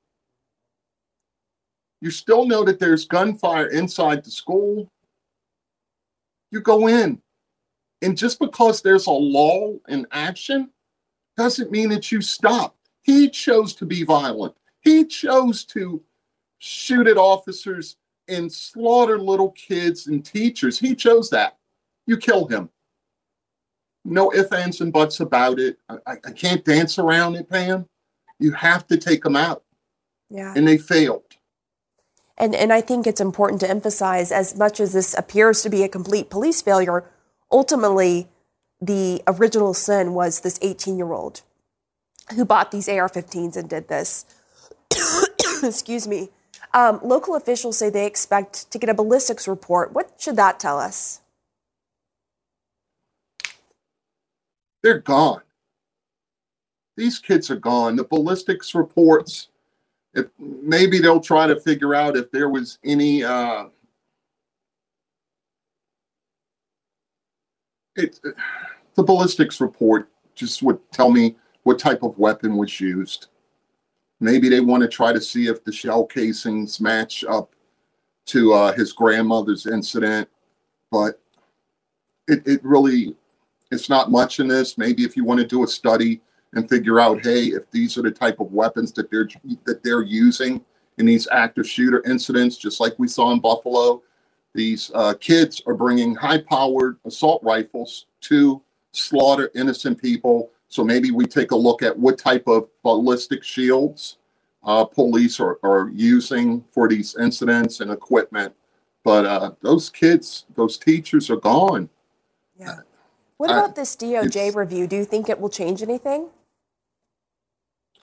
you 2.01 2.11
still 2.11 2.47
know 2.47 2.65
that 2.65 2.79
there's 2.79 3.07
gunfire 3.07 3.67
inside 3.69 4.25
the 4.25 4.31
school, 4.31 4.91
you 6.51 6.61
go 6.61 6.89
in. 6.89 7.21
And 8.03 8.17
just 8.17 8.39
because 8.39 8.83
there's 8.83 9.07
a 9.07 9.11
lull 9.11 9.81
in 9.89 10.07
action 10.13 10.71
doesn't 11.37 11.71
mean 11.71 11.89
that 11.91 12.13
you 12.13 12.21
stop. 12.21 12.77
He 13.03 13.29
chose 13.31 13.75
to 13.77 13.87
be 13.87 14.05
violent. 14.05 14.55
He 14.81 15.05
chose 15.05 15.65
to 15.67 16.03
shoot 16.59 17.07
at 17.07 17.17
officers 17.17 17.97
and 18.29 18.53
slaughter 18.53 19.19
little 19.19 19.53
kids 19.53 20.07
and 20.07 20.25
teachers. 20.25 20.79
He 20.79 20.95
chose 20.95 21.31
that. 21.31 21.57
You 22.07 22.17
kill 22.17 22.47
him. 22.47 22.69
No 24.07 24.33
ifs, 24.33 24.53
ands, 24.53 24.81
and 24.81 24.93
buts 24.93 25.21
about 25.21 25.59
it. 25.59 25.79
I, 25.89 26.17
I 26.25 26.31
can't 26.31 26.65
dance 26.65 26.99
around 26.99 27.37
it, 27.37 27.51
Pam. 27.51 27.87
You 28.39 28.53
have 28.53 28.87
to 28.89 28.97
take 28.97 29.23
them 29.23 29.37
out. 29.37 29.63
Yeah. 30.31 30.53
And 30.57 30.67
they 30.67 30.79
failed. 30.79 31.23
And, 32.39 32.55
and 32.55 32.73
I 32.73 32.81
think 32.81 33.07
it's 33.07 33.21
important 33.21 33.61
to 33.61 33.71
emphasize 33.71 34.31
as 34.31 34.57
much 34.57 34.79
as 34.79 34.93
this 34.93 35.15
appears 35.15 35.63
to 35.63 35.71
be 35.71 35.83
a 35.83 35.89
complete 35.89 36.31
police 36.31 36.61
failure, 36.61 37.05
ultimately, 37.51 38.29
the 38.81 39.23
original 39.27 39.73
sin 39.73 40.13
was 40.13 40.41
this 40.41 40.59
18 40.61 40.99
year 40.99 41.13
old 41.13 41.43
who 42.35 42.45
bought 42.45 42.71
these 42.71 42.89
AR 42.89 43.09
15s 43.09 43.57
and 43.57 43.71
did 43.71 43.89
this. 43.89 44.27
Excuse 45.63 46.07
me. 46.07 46.29
Um, 46.75 47.01
local 47.03 47.37
officials 47.37 47.79
say 47.79 47.89
they 47.89 48.07
expect 48.07 48.71
to 48.71 48.79
get 48.79 48.91
a 48.91 48.95
ballistics 48.95 49.49
report. 49.49 49.93
What 49.93 50.13
should 50.19 50.37
that 50.37 50.61
tell 50.61 50.79
us? 50.79 51.21
They're 54.87 55.01
gone. 55.01 55.43
These 56.97 57.19
kids 57.19 57.51
are 57.51 57.57
gone. 57.57 57.97
The 57.97 58.05
ballistics 58.05 58.73
reports, 58.73 59.49
if 60.15 60.27
maybe 60.39 61.01
they'll 61.01 61.19
try 61.19 61.49
to 61.49 61.59
figure 61.59 61.93
out 61.93 62.17
if 62.17 62.31
there 62.31 62.49
was 62.49 62.79
any 62.85 63.25
uh, 63.25 63.65
it, 67.97 68.21
the 68.95 69.03
ballistics 69.03 69.61
report 69.61 70.09
just 70.37 70.63
would 70.63 70.79
tell 70.93 71.11
me 71.11 71.35
what 71.65 71.81
type 71.81 72.05
of 72.05 72.17
weapon 72.17 72.57
was 72.57 72.81
used. 72.81 73.27
Maybe 74.21 74.49
they 74.49 74.61
want 74.61 74.85
to 74.85 74.89
try 74.89 75.13
to 75.13 75.21
see 75.21 75.49
if 75.49 75.65
the 75.65 75.73
shell 75.73 76.05
casings 76.05 76.81
match 76.81 77.25
up 77.25 77.57
to 78.27 78.53
uh, 78.53 78.73
his 78.73 78.93
grandmother's 78.93 79.67
incident, 79.67 80.29
but 80.93 81.21
it, 82.29 82.47
it 82.47 82.61
really 82.63 83.17
it's 83.71 83.89
not 83.89 84.11
much 84.11 84.41
in 84.41 84.49
this. 84.49 84.79
Maybe 84.79 85.05
if 85.05 85.17
you 85.17 85.25
want 85.25 85.41
to 85.41 85.47
do 85.47 85.65
a 85.65 85.67
study 85.67 86.21
and 86.55 86.69
figure 86.69 87.01
out, 87.01 87.25
hey, 87.25 87.47
if 87.47 87.71
these 87.71 87.99
are 87.99 88.03
the 88.03 88.11
type 88.11 88.41
of 88.41 88.53
weapons 88.53 88.93
that 88.93 89.11
they're 89.11 89.29
that 89.65 89.83
they're 89.83 90.03
using 90.03 90.65
in 90.99 91.07
these 91.07 91.29
active 91.31 91.69
shooter 91.69 92.03
incidents, 92.07 92.57
just 92.57 92.81
like 92.81 92.95
we 92.99 93.09
saw 93.09 93.33
in 93.33 93.41
Buffalo, 93.41 94.03
these 94.55 94.91
uh, 94.95 95.15
kids 95.21 95.61
are 95.67 95.75
bringing 95.75 96.15
high-powered 96.15 96.97
assault 97.05 97.43
rifles 97.43 98.07
to 98.23 98.63
slaughter 98.93 99.51
innocent 99.55 100.01
people. 100.01 100.51
So 100.69 100.83
maybe 100.83 101.11
we 101.11 101.27
take 101.27 101.51
a 101.51 101.57
look 101.57 101.83
at 101.83 101.97
what 101.97 102.19
type 102.19 102.47
of 102.47 102.69
ballistic 102.83 103.45
shields 103.45 104.17
uh, 104.65 104.85
police 104.85 105.39
are, 105.39 105.59
are 105.63 105.91
using 105.91 106.65
for 106.73 106.89
these 106.89 107.15
incidents 107.17 107.81
and 107.81 107.91
equipment. 107.91 108.55
But 109.05 109.27
uh, 109.27 109.51
those 109.61 109.91
kids, 109.91 110.47
those 110.55 110.79
teachers 110.79 111.31
are 111.31 111.37
gone. 111.37 111.89
Yeah. 112.59 112.79
What 113.39 113.51
about 113.51 113.77
this 113.77 113.95
DOJ 113.97 114.55
review? 114.55 114.87
Do 114.87 114.97
you 114.97 115.05
think 115.05 115.29
it 115.29 115.39
will 115.39 115.51
change 115.51 115.83
anything? 115.83 116.29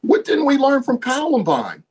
What 0.01 0.25
didn't 0.25 0.45
we 0.45 0.57
learn 0.57 0.83
from 0.83 0.99
Columbine? 0.99 1.83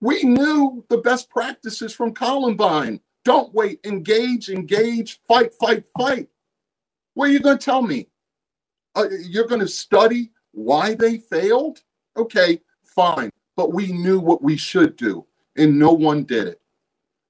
We 0.00 0.22
knew 0.22 0.84
the 0.88 0.98
best 0.98 1.28
practices 1.28 1.92
from 1.92 2.12
Columbine. 2.14 3.00
Don't 3.24 3.52
wait, 3.52 3.80
engage, 3.84 4.48
engage, 4.48 5.20
fight, 5.26 5.52
fight, 5.54 5.84
fight. 5.98 6.28
What 7.14 7.28
are 7.28 7.32
you 7.32 7.40
going 7.40 7.58
to 7.58 7.64
tell 7.64 7.82
me? 7.82 8.08
Uh, 8.94 9.08
you're 9.28 9.46
going 9.46 9.60
to 9.60 9.68
study 9.68 10.30
why 10.52 10.94
they 10.94 11.18
failed? 11.18 11.82
Okay, 12.16 12.60
fine. 12.84 13.30
But 13.56 13.72
we 13.72 13.92
knew 13.92 14.20
what 14.20 14.42
we 14.42 14.56
should 14.56 14.96
do, 14.96 15.26
and 15.56 15.78
no 15.78 15.92
one 15.92 16.24
did 16.24 16.46
it, 16.46 16.60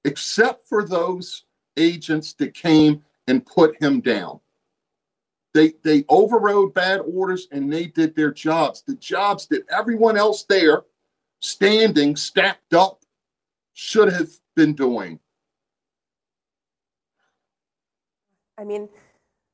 except 0.05 0.67
for 0.67 0.85
those 0.85 1.45
agents 1.77 2.33
that 2.33 2.53
came 2.53 3.03
and 3.27 3.45
put 3.45 3.81
him 3.81 4.01
down. 4.01 4.39
They 5.53 5.73
they 5.83 6.05
overrode 6.09 6.73
bad 6.73 7.01
orders 7.01 7.47
and 7.51 7.71
they 7.71 7.87
did 7.87 8.15
their 8.15 8.31
jobs. 8.31 8.83
The 8.85 8.95
jobs 8.95 9.47
that 9.47 9.63
everyone 9.69 10.17
else 10.17 10.43
there, 10.43 10.83
standing 11.41 12.15
stacked 12.15 12.73
up, 12.73 13.03
should 13.73 14.11
have 14.11 14.29
been 14.55 14.73
doing. 14.73 15.19
I 18.59 18.63
mean, 18.63 18.89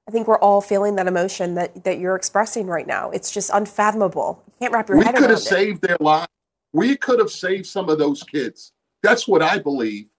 I 0.07 0.11
think 0.11 0.27
we're 0.27 0.39
all 0.39 0.61
feeling 0.61 0.95
that 0.95 1.07
emotion 1.07 1.55
that, 1.55 1.83
that 1.83 1.99
you're 1.99 2.15
expressing 2.15 2.67
right 2.67 2.87
now. 2.87 3.09
It's 3.11 3.31
just 3.31 3.49
unfathomable. 3.53 4.43
You 4.47 4.53
can't 4.59 4.73
wrap 4.73 4.89
your 4.89 4.97
we 4.97 5.05
head 5.05 5.15
could 5.15 5.29
have 5.29 5.39
saved 5.39 5.81
their 5.81 5.97
lives. 5.99 6.27
We 6.73 6.97
could 6.97 7.19
have 7.19 7.31
saved 7.31 7.65
some 7.65 7.89
of 7.89 7.97
those 7.99 8.23
kids. 8.23 8.73
That's 9.01 9.27
what 9.27 9.41
I 9.41 9.59
believe. 9.59 10.09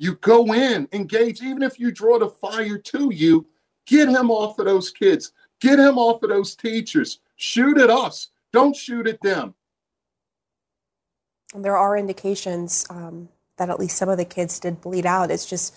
You 0.00 0.14
go 0.22 0.54
in, 0.54 0.88
engage, 0.92 1.42
even 1.42 1.62
if 1.62 1.78
you 1.78 1.90
draw 1.90 2.18
the 2.18 2.30
fire 2.30 2.78
to 2.78 3.12
you, 3.12 3.46
get 3.86 4.08
him 4.08 4.30
off 4.30 4.58
of 4.58 4.64
those 4.64 4.90
kids, 4.90 5.32
get 5.60 5.78
him 5.78 5.98
off 5.98 6.22
of 6.22 6.30
those 6.30 6.56
teachers. 6.56 7.20
Shoot 7.36 7.76
at 7.76 7.90
us, 7.90 8.28
don't 8.50 8.74
shoot 8.74 9.06
at 9.06 9.20
them. 9.20 9.52
There 11.54 11.76
are 11.76 11.98
indications 11.98 12.86
um, 12.88 13.28
that 13.58 13.68
at 13.68 13.78
least 13.78 13.98
some 13.98 14.08
of 14.08 14.16
the 14.16 14.24
kids 14.24 14.58
did 14.58 14.80
bleed 14.80 15.04
out. 15.04 15.30
It's 15.30 15.44
just 15.44 15.76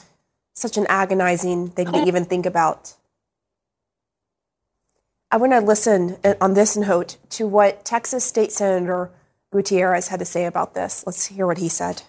such 0.53 0.77
an 0.77 0.85
agonizing 0.87 1.67
thing 1.67 1.91
to 1.91 2.05
even 2.07 2.23
think 2.23 2.45
about. 2.45 2.93
I 5.31 5.35
want 5.35 5.51
to 5.51 5.59
listen 5.59 6.15
uh, 6.23 6.35
on 6.39 6.53
this 6.53 6.77
note 6.77 7.17
to 7.31 7.45
what 7.45 7.83
Texas 7.83 8.23
State 8.23 8.53
Senator 8.53 9.11
Gutierrez 9.51 10.07
had 10.07 10.19
to 10.19 10.25
say 10.25 10.45
about 10.45 10.75
this. 10.75 11.03
Let's 11.05 11.25
hear 11.25 11.45
what 11.45 11.57
he 11.57 11.67
said. 11.67 12.03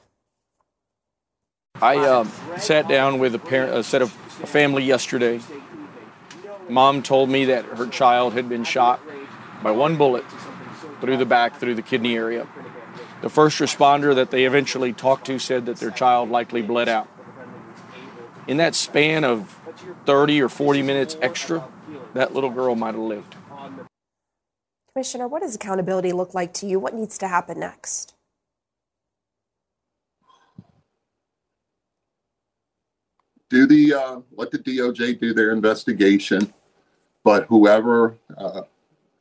I 1.82 1.98
uh, 1.98 2.24
sat 2.56 2.88
down 2.88 3.18
with 3.18 3.34
a, 3.34 3.38
parent, 3.38 3.76
a 3.76 3.82
set 3.82 4.00
of 4.00 4.08
a 4.42 4.46
family 4.46 4.84
yesterday. 4.84 5.40
Mom 6.68 7.02
told 7.02 7.28
me 7.28 7.46
that 7.46 7.64
her 7.64 7.86
child 7.86 8.32
had 8.32 8.48
been 8.48 8.64
shot 8.64 9.00
by 9.62 9.70
one 9.70 9.96
bullet 9.96 10.24
through 11.00 11.16
the 11.16 11.26
back, 11.26 11.56
through 11.56 11.74
the 11.74 11.82
kidney 11.82 12.16
area. 12.16 12.46
The 13.22 13.28
first 13.28 13.58
responder 13.58 14.14
that 14.14 14.30
they 14.30 14.44
eventually 14.44 14.92
talked 14.92 15.26
to 15.26 15.38
said 15.38 15.66
that 15.66 15.76
their 15.76 15.90
child 15.90 16.30
likely 16.30 16.62
bled 16.62 16.88
out. 16.88 17.08
In 18.46 18.56
that 18.58 18.74
span 18.74 19.24
of 19.24 19.58
30 20.06 20.40
or 20.42 20.48
40 20.48 20.80
minutes 20.82 21.16
extra, 21.20 21.68
that 22.14 22.34
little 22.34 22.50
girl 22.50 22.76
might 22.76 22.94
have 22.94 23.02
lived. 23.02 23.34
Commissioner, 24.92 25.26
what 25.26 25.42
does 25.42 25.56
accountability 25.56 26.12
look 26.12 26.34
like 26.34 26.54
to 26.54 26.66
you? 26.66 26.78
What 26.78 26.94
needs 26.94 27.18
to 27.18 27.28
happen 27.28 27.58
next? 27.58 28.13
Do 33.54 33.66
the 33.66 33.94
uh, 33.94 34.20
let 34.32 34.50
the 34.50 34.58
DOJ 34.58 35.20
do 35.20 35.32
their 35.32 35.52
investigation, 35.52 36.52
but 37.22 37.46
whoever 37.46 38.18
uh, 38.36 38.62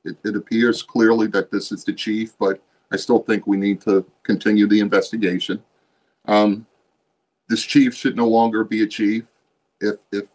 it, 0.04 0.18
it 0.26 0.36
appears 0.36 0.82
clearly 0.82 1.28
that 1.28 1.52
this 1.52 1.72
is 1.72 1.84
the 1.84 1.94
chief, 1.94 2.36
but 2.40 2.60
I 2.92 2.96
still 2.96 3.20
think 3.20 3.46
we 3.46 3.58
need 3.58 3.80
to 3.82 4.04
continue 4.24 4.68
the 4.68 4.80
investigation. 4.80 5.64
Um, 6.26 6.66
this 7.48 7.62
chief 7.62 7.94
should 7.94 8.16
no 8.16 8.28
longer 8.28 8.64
be 8.64 8.82
a 8.82 8.88
chief 8.88 9.26
if 9.80 9.98
if 10.12 10.26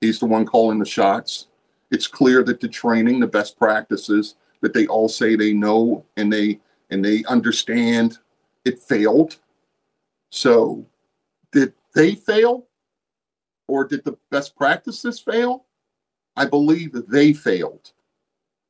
he's 0.00 0.20
the 0.20 0.26
one 0.26 0.46
calling 0.46 0.78
the 0.78 0.86
shots. 0.86 1.48
It's 1.90 2.06
clear 2.06 2.44
that 2.44 2.60
the 2.60 2.68
training, 2.68 3.18
the 3.18 3.26
best 3.26 3.58
practices 3.58 4.36
that 4.60 4.72
they 4.72 4.86
all 4.86 5.08
say 5.08 5.34
they 5.34 5.52
know 5.52 6.04
and 6.16 6.32
they 6.32 6.60
and 6.90 7.04
they 7.04 7.24
understand, 7.24 8.18
it 8.64 8.78
failed. 8.78 9.38
So, 10.30 10.86
did 11.50 11.72
they 11.96 12.14
fail? 12.14 12.68
Or 13.68 13.84
did 13.84 14.04
the 14.04 14.16
best 14.30 14.56
practices 14.56 15.20
fail? 15.20 15.66
I 16.36 16.46
believe 16.46 16.92
they 17.08 17.32
failed, 17.32 17.92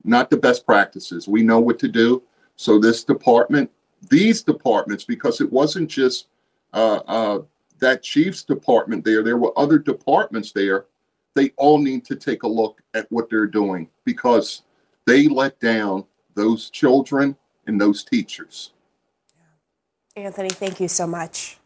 not 0.05 0.31
the 0.31 0.37
best 0.37 0.67
practices. 0.67 1.29
We 1.29 1.43
know 1.43 1.61
what 1.61 1.79
to 1.81 1.89
do. 1.89 2.23
So 2.57 2.79
this 2.79 3.05
department, 3.05 3.71
these 4.11 4.43
departments, 4.43 5.05
because 5.05 5.41
it 5.41 5.53
wasn't 5.53 5.89
just 5.89 6.29
uh, 6.73 7.01
uh, 7.07 7.43
that 7.79 8.03
chief's 8.03 8.43
department 8.43 9.05
there, 9.05 9.23
there 9.23 9.37
were 9.37 9.57
other 9.59 9.79
departments 9.79 10.53
there. 10.53 10.87
They 11.35 11.51
all 11.57 11.79
need 11.79 12.05
to 12.07 12.17
take 12.17 12.43
a 12.43 12.49
look 12.49 12.83
at 12.95 13.11
what 13.11 13.31
they're 13.31 13.47
doing 13.47 13.89
because 14.05 14.63
they 15.07 15.29
let 15.29 15.59
down 15.61 16.05
those 16.35 16.71
children 16.71 17.37
and 17.67 17.81
those 17.81 18.05
teachers. 18.05 18.73
Anthony, 20.15 20.51
thank 20.51 20.81
you 20.81 20.89
so 20.89 21.07
much. 21.07 21.59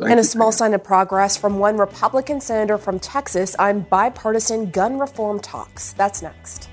Thank 0.00 0.12
and 0.12 0.20
a 0.20 0.24
small 0.24 0.50
sign 0.50 0.72
of 0.72 0.82
progress 0.82 1.36
from 1.36 1.58
one 1.58 1.76
Republican 1.76 2.40
senator 2.40 2.78
from 2.78 2.98
Texas 2.98 3.54
on 3.56 3.80
bipartisan 3.80 4.70
gun 4.70 4.98
reform 4.98 5.40
talks. 5.40 5.92
That's 5.92 6.22
next. 6.22 6.70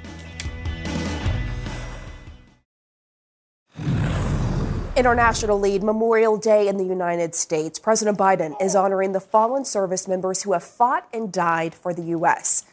International 4.95 5.59
lead 5.59 5.83
Memorial 5.83 6.37
Day 6.37 6.69
in 6.69 6.77
the 6.77 6.85
United 6.85 7.35
States. 7.35 7.79
President 7.79 8.17
Biden 8.17 8.55
is 8.61 8.77
honoring 8.77 9.11
the 9.11 9.19
fallen 9.19 9.65
service 9.65 10.07
members 10.07 10.43
who 10.43 10.53
have 10.53 10.63
fought 10.63 11.05
and 11.11 11.29
died 11.29 11.75
for 11.75 11.93
the 11.93 12.03
U.S. 12.03 12.63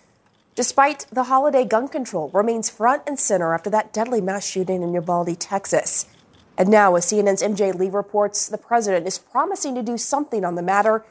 Despite 0.55 1.07
the 1.11 1.25
holiday, 1.25 1.65
gun 1.65 1.89
control 1.89 2.31
remains 2.33 2.71
front 2.71 3.03
and 3.09 3.19
center 3.19 3.55
after 3.55 3.71
that 3.71 3.93
deadly 3.93 4.21
mass 4.21 4.47
shooting 4.47 4.85
in 4.85 4.95
Uvalde, 4.95 5.41
Texas. 5.41 6.07
And 6.57 6.69
now, 6.69 6.95
as 6.95 7.07
CNN's 7.07 7.43
MJ 7.43 7.75
Lee 7.75 7.91
reports, 7.91 8.49
the 8.49 8.59
president 8.59 9.07
is 9.07 9.19
promising 9.19 9.75
to 9.75 9.83
do 9.83 9.99
something 9.99 10.45
on 10.45 10.55
the 10.55 10.63
matter, 10.63 11.05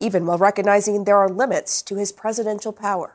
even 0.00 0.26
while 0.26 0.38
recognizing 0.38 1.04
there 1.04 1.16
are 1.16 1.28
limits 1.28 1.82
to 1.82 1.96
his 1.96 2.10
presidential 2.10 2.72
power. 2.72 3.14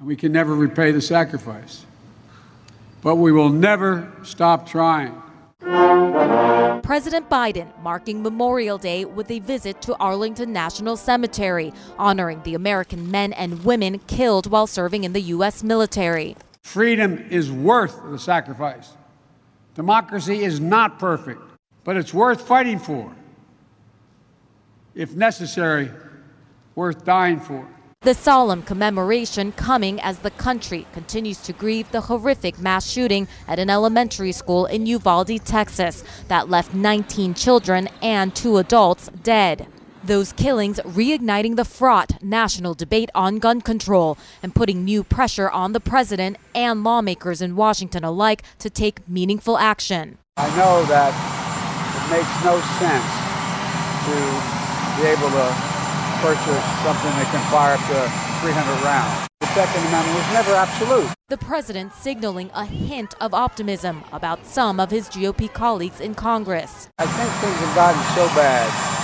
We 0.00 0.14
can 0.14 0.30
never 0.30 0.54
repay 0.54 0.92
the 0.92 1.00
sacrifice, 1.00 1.84
but 3.02 3.16
we 3.16 3.32
will 3.32 3.48
never 3.48 4.12
stop 4.22 4.68
trying. 4.68 5.20
President 6.82 7.28
Biden 7.28 7.66
marking 7.82 8.22
Memorial 8.22 8.78
Day 8.78 9.04
with 9.04 9.28
a 9.32 9.40
visit 9.40 9.82
to 9.82 9.96
Arlington 9.96 10.52
National 10.52 10.96
Cemetery, 10.96 11.72
honoring 11.98 12.40
the 12.44 12.54
American 12.54 13.10
men 13.10 13.32
and 13.32 13.64
women 13.64 13.98
killed 14.06 14.48
while 14.48 14.68
serving 14.68 15.02
in 15.02 15.12
the 15.12 15.22
U.S. 15.22 15.64
military. 15.64 16.36
Freedom 16.62 17.18
is 17.30 17.50
worth 17.50 18.00
the 18.04 18.18
sacrifice. 18.18 18.92
Democracy 19.76 20.42
is 20.42 20.58
not 20.58 20.98
perfect, 20.98 21.42
but 21.84 21.98
it's 21.98 22.14
worth 22.14 22.40
fighting 22.40 22.78
for. 22.78 23.14
If 24.94 25.14
necessary, 25.14 25.90
worth 26.74 27.04
dying 27.04 27.40
for. 27.40 27.68
The 28.00 28.14
solemn 28.14 28.62
commemoration 28.62 29.52
coming 29.52 30.00
as 30.00 30.20
the 30.20 30.30
country 30.30 30.86
continues 30.94 31.42
to 31.42 31.52
grieve 31.52 31.90
the 31.90 32.00
horrific 32.00 32.58
mass 32.58 32.90
shooting 32.90 33.28
at 33.46 33.58
an 33.58 33.68
elementary 33.68 34.32
school 34.32 34.64
in 34.64 34.86
Uvalde, 34.86 35.44
Texas, 35.44 36.02
that 36.28 36.48
left 36.48 36.72
19 36.72 37.34
children 37.34 37.90
and 38.00 38.34
two 38.34 38.56
adults 38.56 39.10
dead. 39.22 39.66
Those 40.06 40.32
killings 40.34 40.78
reigniting 40.84 41.56
the 41.56 41.64
fraught 41.64 42.22
national 42.22 42.74
debate 42.74 43.10
on 43.12 43.40
gun 43.40 43.60
control 43.60 44.16
and 44.40 44.54
putting 44.54 44.84
new 44.84 45.02
pressure 45.02 45.50
on 45.50 45.72
the 45.72 45.80
president 45.80 46.36
and 46.54 46.84
lawmakers 46.84 47.42
in 47.42 47.56
Washington 47.56 48.04
alike 48.04 48.44
to 48.60 48.70
take 48.70 49.08
meaningful 49.08 49.58
action. 49.58 50.18
I 50.36 50.46
know 50.56 50.84
that 50.84 51.10
it 51.10 52.06
makes 52.14 52.30
no 52.46 52.54
sense 52.78 53.10
to 54.06 54.14
be 55.02 55.10
able 55.10 55.26
to 55.26 55.46
purchase 56.22 56.62
something 56.86 57.10
that 57.18 57.26
can 57.34 57.42
fire 57.50 57.74
up 57.74 57.82
to 57.90 57.98
300 58.46 58.84
rounds. 58.86 59.26
The 59.40 59.46
Second 59.58 59.86
Amendment 59.88 60.18
was 60.18 60.32
never 60.32 60.52
absolute. 60.54 61.10
The 61.30 61.38
president 61.38 61.92
signaling 61.94 62.52
a 62.54 62.64
hint 62.64 63.16
of 63.20 63.34
optimism 63.34 64.04
about 64.12 64.46
some 64.46 64.78
of 64.78 64.92
his 64.92 65.08
GOP 65.08 65.52
colleagues 65.52 66.00
in 66.00 66.14
Congress. 66.14 66.88
I 66.96 67.06
think 67.06 67.28
things 67.42 67.58
have 67.58 67.74
gotten 67.74 68.00
so 68.14 68.26
bad 68.36 68.96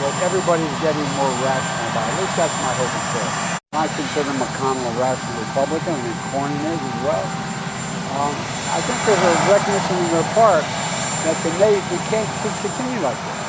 that 0.00 0.12
everybody's 0.28 0.76
getting 0.84 1.08
more 1.16 1.32
rational 1.40 1.88
about 1.88 2.04
it. 2.04 2.12
At 2.12 2.20
least 2.20 2.36
that's 2.36 2.56
my 2.60 2.72
hope 2.76 2.92
and 2.92 3.06
prayer. 3.16 3.32
I 3.72 3.86
consider 3.88 4.32
McConnell 4.36 4.88
a 4.88 4.94
rational 5.00 5.36
Republican. 5.40 5.92
I 5.92 6.00
mean, 6.04 6.18
Cornyn 6.32 6.64
is 6.68 6.80
as 6.80 6.98
well. 7.04 7.24
Um, 8.16 8.34
I 8.76 8.80
think 8.84 8.98
there's 9.08 9.24
a 9.24 9.34
recognition 9.52 9.96
on 9.96 10.08
their 10.12 10.28
part 10.36 10.64
that 11.24 11.36
the 11.44 11.52
Navy 11.60 11.96
can't 12.08 12.28
continue 12.62 13.00
like 13.00 13.16
this. 13.16 13.40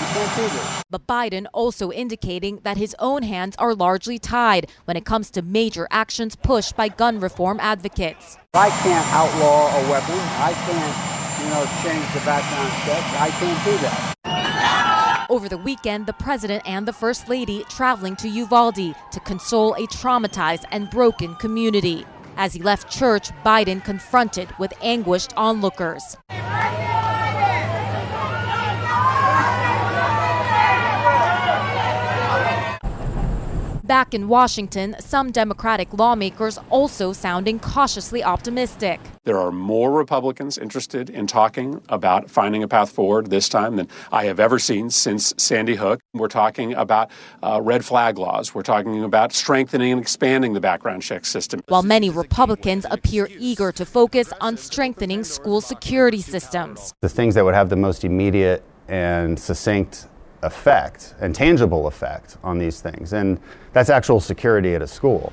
You 0.00 0.06
can't 0.12 0.36
do 0.36 0.56
this. 0.56 0.82
But 0.90 1.06
Biden 1.06 1.46
also 1.54 1.92
indicating 1.92 2.60
that 2.64 2.76
his 2.76 2.96
own 2.98 3.22
hands 3.22 3.56
are 3.58 3.74
largely 3.74 4.18
tied 4.18 4.70
when 4.84 4.96
it 4.96 5.04
comes 5.04 5.30
to 5.30 5.42
major 5.42 5.86
actions 5.90 6.36
pushed 6.36 6.76
by 6.76 6.88
gun 6.88 7.20
reform 7.20 7.60
advocates. 7.60 8.36
I 8.54 8.68
can't 8.68 9.06
outlaw 9.12 9.68
a 9.68 9.90
weapon. 9.90 10.18
I 10.40 10.52
can't, 10.64 10.96
you 11.40 11.48
know, 11.52 11.64
change 11.84 12.04
the 12.12 12.20
background 12.24 12.72
check. 12.84 13.02
I 13.20 13.30
can't 13.40 13.64
do 13.64 13.78
that. 13.84 14.21
Over 15.32 15.48
the 15.48 15.56
weekend, 15.56 16.04
the 16.04 16.12
president 16.12 16.62
and 16.66 16.86
the 16.86 16.92
first 16.92 17.26
lady 17.26 17.64
traveling 17.70 18.16
to 18.16 18.28
Uvalde 18.28 18.94
to 19.12 19.20
console 19.20 19.72
a 19.76 19.86
traumatized 19.86 20.64
and 20.70 20.90
broken 20.90 21.34
community. 21.36 22.04
As 22.36 22.52
he 22.52 22.60
left 22.60 22.92
church, 22.92 23.30
Biden 23.42 23.82
confronted 23.82 24.50
with 24.58 24.74
anguished 24.82 25.32
onlookers. 25.38 26.18
Back 33.84 34.14
in 34.14 34.28
Washington, 34.28 34.94
some 35.00 35.32
Democratic 35.32 35.92
lawmakers 35.92 36.56
also 36.70 37.12
sounding 37.12 37.58
cautiously 37.58 38.22
optimistic. 38.22 39.00
There 39.24 39.38
are 39.38 39.50
more 39.50 39.90
Republicans 39.90 40.56
interested 40.56 41.10
in 41.10 41.26
talking 41.26 41.82
about 41.88 42.30
finding 42.30 42.62
a 42.62 42.68
path 42.68 42.92
forward 42.92 43.30
this 43.30 43.48
time 43.48 43.74
than 43.74 43.88
I 44.12 44.26
have 44.26 44.38
ever 44.38 44.60
seen 44.60 44.88
since 44.90 45.34
Sandy 45.36 45.74
Hook. 45.74 46.00
We're 46.14 46.28
talking 46.28 46.74
about 46.74 47.10
uh, 47.42 47.60
red 47.60 47.84
flag 47.84 48.18
laws. 48.18 48.54
We're 48.54 48.62
talking 48.62 49.02
about 49.02 49.32
strengthening 49.32 49.90
and 49.90 50.00
expanding 50.00 50.52
the 50.52 50.60
background 50.60 51.02
check 51.02 51.24
system. 51.24 51.60
While 51.66 51.82
many 51.82 52.08
Republicans 52.08 52.86
appear 52.88 53.28
eager 53.36 53.72
to 53.72 53.84
focus 53.84 54.32
on 54.40 54.58
strengthening 54.58 55.24
school 55.24 55.60
security 55.60 56.22
systems. 56.22 56.94
The 57.00 57.08
things 57.08 57.34
that 57.34 57.44
would 57.44 57.54
have 57.54 57.68
the 57.68 57.76
most 57.76 58.04
immediate 58.04 58.62
and 58.86 59.40
succinct 59.40 60.06
effect 60.42 61.14
and 61.20 61.34
tangible 61.34 61.86
effect 61.86 62.36
on 62.42 62.58
these 62.58 62.80
things. 62.80 63.12
And 63.12 63.40
that's 63.72 63.90
actual 63.90 64.20
security 64.20 64.74
at 64.74 64.82
a 64.82 64.86
school. 64.86 65.32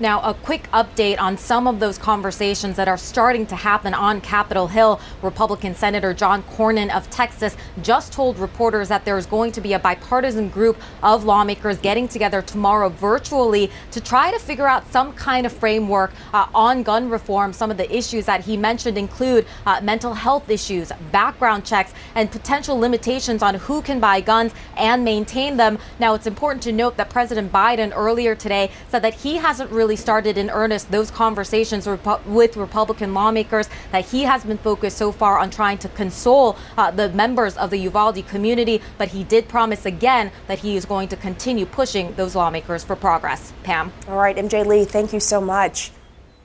Now, 0.00 0.20
a 0.22 0.34
quick 0.34 0.68
update 0.72 1.20
on 1.20 1.38
some 1.38 1.68
of 1.68 1.78
those 1.78 1.98
conversations 1.98 2.74
that 2.76 2.88
are 2.88 2.98
starting 2.98 3.46
to 3.46 3.54
happen 3.54 3.94
on 3.94 4.20
Capitol 4.20 4.66
Hill. 4.66 5.00
Republican 5.22 5.76
Senator 5.76 6.12
John 6.12 6.42
Cornyn 6.42 6.92
of 6.92 7.08
Texas 7.10 7.56
just 7.80 8.12
told 8.12 8.36
reporters 8.38 8.88
that 8.88 9.04
there's 9.04 9.24
going 9.24 9.52
to 9.52 9.60
be 9.60 9.72
a 9.72 9.78
bipartisan 9.78 10.48
group 10.48 10.76
of 11.04 11.22
lawmakers 11.22 11.78
getting 11.78 12.08
together 12.08 12.42
tomorrow 12.42 12.88
virtually 12.88 13.70
to 13.92 14.00
try 14.00 14.32
to 14.32 14.38
figure 14.40 14.66
out 14.66 14.90
some 14.90 15.12
kind 15.12 15.46
of 15.46 15.52
framework 15.52 16.12
uh, 16.32 16.48
on 16.52 16.82
gun 16.82 17.08
reform. 17.08 17.52
Some 17.52 17.70
of 17.70 17.76
the 17.76 17.96
issues 17.96 18.26
that 18.26 18.40
he 18.40 18.56
mentioned 18.56 18.98
include 18.98 19.46
uh, 19.64 19.80
mental 19.80 20.14
health 20.14 20.50
issues, 20.50 20.90
background 21.12 21.64
checks, 21.64 21.94
and 22.16 22.32
potential 22.32 22.76
limitations 22.76 23.44
on 23.44 23.54
who 23.54 23.80
can 23.80 24.00
buy 24.00 24.20
guns 24.20 24.52
and 24.76 25.04
maintain 25.04 25.56
them. 25.56 25.78
Now, 26.00 26.14
it's 26.14 26.26
important 26.26 26.64
to 26.64 26.72
note 26.72 26.96
that 26.96 27.10
President 27.10 27.52
Biden 27.52 27.92
earlier 27.94 28.34
today 28.34 28.72
said 28.88 29.02
that 29.02 29.14
he 29.14 29.36
hasn't 29.36 29.70
really 29.70 29.83
really 29.84 29.96
started 29.96 30.38
in 30.38 30.48
earnest 30.48 30.90
those 30.90 31.10
conversations 31.10 31.86
with 31.86 32.56
Republican 32.56 33.12
lawmakers, 33.12 33.68
that 33.92 34.06
he 34.06 34.22
has 34.22 34.42
been 34.42 34.56
focused 34.56 34.96
so 34.96 35.12
far 35.12 35.38
on 35.38 35.50
trying 35.50 35.76
to 35.76 35.90
console 35.90 36.56
uh, 36.78 36.90
the 36.90 37.10
members 37.10 37.54
of 37.58 37.68
the 37.68 37.76
Uvalde 37.76 38.26
community. 38.26 38.80
But 38.96 39.08
he 39.08 39.24
did 39.24 39.46
promise 39.46 39.84
again 39.84 40.32
that 40.46 40.60
he 40.60 40.74
is 40.74 40.86
going 40.86 41.08
to 41.08 41.16
continue 41.16 41.66
pushing 41.66 42.14
those 42.14 42.34
lawmakers 42.34 42.82
for 42.82 42.96
progress. 42.96 43.52
Pam. 43.62 43.92
All 44.08 44.16
right, 44.16 44.34
MJ 44.34 44.64
Lee, 44.64 44.86
thank 44.86 45.12
you 45.12 45.20
so 45.20 45.38
much. 45.38 45.90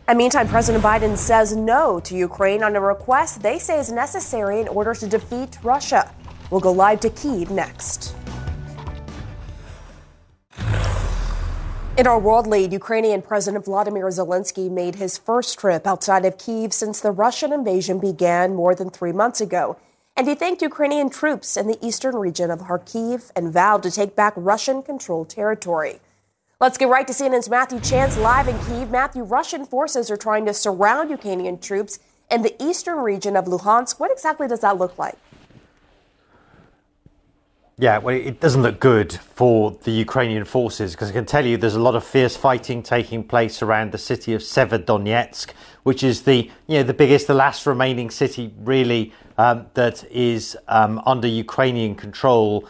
And 0.10 0.17
meantime, 0.17 0.49
President 0.49 0.84
Biden 0.84 1.15
says 1.15 1.56
no 1.56 2.02
to 2.02 2.17
Ukraine 2.17 2.62
on 2.62 2.75
a 2.75 2.82
request 2.82 3.41
they 3.41 3.58
say 3.58 3.80
is 3.80 3.89
necessary 3.89 4.60
in 4.60 4.67
order 4.67 4.93
to 4.95 5.08
defeat 5.08 5.58
Russia. 5.63 6.13
We'll 6.52 6.60
go 6.60 6.73
live 6.73 6.99
to 7.02 7.10
Kyiv 7.10 7.52
next. 7.52 8.15
In 11.99 12.07
our 12.07 12.17
world 12.17 12.47
lead, 12.47 12.71
Ukrainian 12.71 13.21
President 13.21 13.65
Vladimir 13.65 14.05
Zelensky 14.05 14.71
made 14.71 14.95
his 14.95 15.17
first 15.17 15.59
trip 15.59 15.85
outside 15.85 16.23
of 16.23 16.38
Kyiv 16.38 16.71
since 16.71 17.01
the 17.01 17.12
Russian 17.12 17.51
invasion 17.51 17.99
began 17.99 18.55
more 18.55 18.73
than 18.73 18.89
three 18.89 19.12
months 19.12 19.41
ago. 19.41 19.75
And 20.15 20.25
he 20.25 20.33
thanked 20.33 20.62
Ukrainian 20.62 21.09
troops 21.09 21.57
in 21.57 21.67
the 21.67 21.77
eastern 21.85 22.15
region 22.15 22.51
of 22.51 22.62
Kharkiv 22.62 23.31
and 23.35 23.51
vowed 23.51 23.83
to 23.83 23.91
take 23.91 24.15
back 24.15 24.31
Russian 24.38 24.81
controlled 24.81 25.29
territory. 25.29 25.99
Let's 26.62 26.77
get 26.77 26.88
right 26.88 27.05
to 27.05 27.12
CNN's 27.12 27.49
Matthew 27.49 27.81
Chance 27.81 28.15
live 28.15 28.47
in 28.47 28.55
Kyiv. 28.59 28.89
Matthew, 28.89 29.23
Russian 29.23 29.65
forces 29.65 30.09
are 30.09 30.15
trying 30.15 30.45
to 30.45 30.53
surround 30.53 31.09
Ukrainian 31.09 31.59
troops 31.59 31.99
in 32.31 32.43
the 32.43 32.55
eastern 32.63 32.99
region 32.99 33.35
of 33.35 33.43
Luhansk. 33.43 33.99
What 33.99 34.09
exactly 34.09 34.47
does 34.47 34.62
that 34.62 34.77
look 34.77 34.97
like? 34.97 35.17
Yeah, 37.81 37.99
well, 37.99 38.13
it 38.13 38.41
doesn't 38.41 38.61
look 38.61 38.81
good 38.81 39.13
for 39.13 39.71
the 39.83 39.91
Ukrainian 39.91 40.43
forces 40.43 40.91
because 40.91 41.11
I 41.11 41.13
can 41.13 41.25
tell 41.25 41.45
you 41.45 41.55
there's 41.55 41.75
a 41.75 41.79
lot 41.79 41.95
of 41.95 42.03
fierce 42.03 42.35
fighting 42.35 42.83
taking 42.83 43.23
place 43.23 43.61
around 43.61 43.93
the 43.93 43.97
city 43.97 44.33
of 44.33 44.41
Severodonetsk, 44.41 45.51
which 45.83 46.03
is 46.03 46.23
the 46.23 46.51
you 46.67 46.79
know 46.79 46.83
the 46.83 46.93
biggest, 46.93 47.27
the 47.27 47.33
last 47.33 47.65
remaining 47.65 48.09
city 48.09 48.53
really 48.59 49.13
um, 49.37 49.67
that 49.75 50.03
is 50.11 50.57
um, 50.67 51.01
under 51.05 51.29
Ukrainian 51.29 51.95
control 51.95 52.67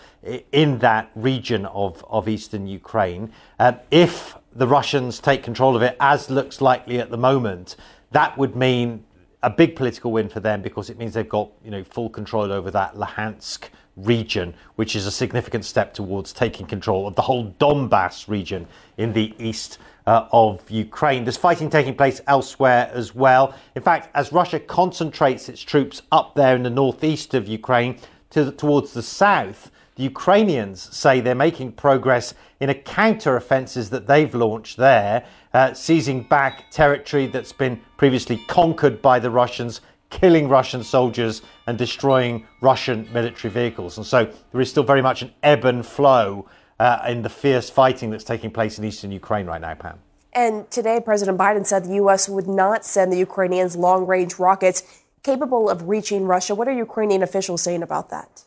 in 0.51 0.77
that 0.77 1.09
region 1.15 1.65
of 1.65 2.05
of 2.07 2.29
eastern 2.29 2.67
Ukraine. 2.67 3.33
Uh, 3.57 3.73
if 3.89 4.37
the 4.53 4.67
Russians 4.67 5.19
take 5.19 5.41
control 5.41 5.75
of 5.75 5.81
it, 5.81 5.97
as 5.99 6.29
looks 6.29 6.61
likely 6.61 6.99
at 6.99 7.09
the 7.09 7.17
moment, 7.17 7.77
that 8.11 8.37
would 8.37 8.55
mean 8.55 9.03
a 9.41 9.49
big 9.49 9.75
political 9.75 10.11
win 10.11 10.29
for 10.29 10.39
them 10.39 10.61
because 10.61 10.91
it 10.91 10.99
means 10.99 11.15
they've 11.15 11.27
got 11.27 11.49
you 11.63 11.71
know 11.71 11.83
full 11.83 12.11
control 12.11 12.51
over 12.51 12.69
that 12.69 12.93
Luhansk 12.93 13.69
region, 14.03 14.53
which 14.75 14.95
is 14.95 15.05
a 15.05 15.11
significant 15.11 15.65
step 15.65 15.93
towards 15.93 16.33
taking 16.33 16.65
control 16.65 17.07
of 17.07 17.15
the 17.15 17.21
whole 17.21 17.51
Donbass 17.59 18.27
region 18.27 18.67
in 18.97 19.13
the 19.13 19.33
east 19.39 19.77
uh, 20.07 20.27
of 20.31 20.69
Ukraine. 20.69 21.23
There's 21.23 21.37
fighting 21.37 21.69
taking 21.69 21.95
place 21.95 22.21
elsewhere 22.27 22.89
as 22.93 23.13
well. 23.13 23.53
In 23.75 23.81
fact, 23.81 24.09
as 24.15 24.31
Russia 24.31 24.59
concentrates 24.59 25.49
its 25.49 25.61
troops 25.61 26.01
up 26.11 26.35
there 26.35 26.55
in 26.55 26.63
the 26.63 26.69
northeast 26.69 27.33
of 27.33 27.47
Ukraine 27.47 27.99
to, 28.31 28.51
towards 28.51 28.93
the 28.93 29.03
south, 29.03 29.71
the 29.95 30.03
Ukrainians 30.03 30.95
say 30.95 31.19
they're 31.19 31.35
making 31.35 31.73
progress 31.73 32.33
in 32.59 32.69
a 32.69 32.73
counter 32.73 33.35
offensive 33.35 33.89
that 33.89 34.07
they've 34.07 34.33
launched 34.33 34.77
there, 34.77 35.25
uh, 35.53 35.73
seizing 35.73 36.23
back 36.23 36.71
territory 36.71 37.27
that's 37.27 37.51
been 37.51 37.81
previously 37.97 38.37
conquered 38.47 39.01
by 39.01 39.19
the 39.19 39.29
Russians, 39.29 39.81
killing 40.09 40.49
Russian 40.49 40.83
soldiers 40.83 41.41
and 41.67 41.77
destroying 41.77 42.45
Russian 42.61 43.07
military 43.13 43.51
vehicles. 43.51 43.97
And 43.97 44.05
so 44.05 44.31
there 44.51 44.61
is 44.61 44.69
still 44.69 44.83
very 44.83 45.01
much 45.01 45.21
an 45.21 45.31
ebb 45.43 45.65
and 45.65 45.85
flow 45.85 46.47
uh, 46.79 47.05
in 47.07 47.21
the 47.21 47.29
fierce 47.29 47.69
fighting 47.69 48.09
that's 48.09 48.23
taking 48.23 48.51
place 48.51 48.79
in 48.79 48.85
eastern 48.85 49.11
Ukraine 49.11 49.45
right 49.45 49.61
now, 49.61 49.73
Pam. 49.75 49.99
And 50.33 50.69
today, 50.69 51.01
President 51.03 51.37
Biden 51.37 51.65
said 51.65 51.85
the 51.85 51.95
U.S. 51.95 52.29
would 52.29 52.47
not 52.47 52.85
send 52.85 53.11
the 53.11 53.17
Ukrainians 53.17 53.75
long 53.75 54.05
range 54.05 54.37
rockets 54.39 54.83
capable 55.23 55.69
of 55.69 55.89
reaching 55.89 56.25
Russia. 56.25 56.55
What 56.55 56.67
are 56.67 56.71
Ukrainian 56.71 57.23
officials 57.23 57.61
saying 57.61 57.83
about 57.83 58.09
that? 58.09 58.45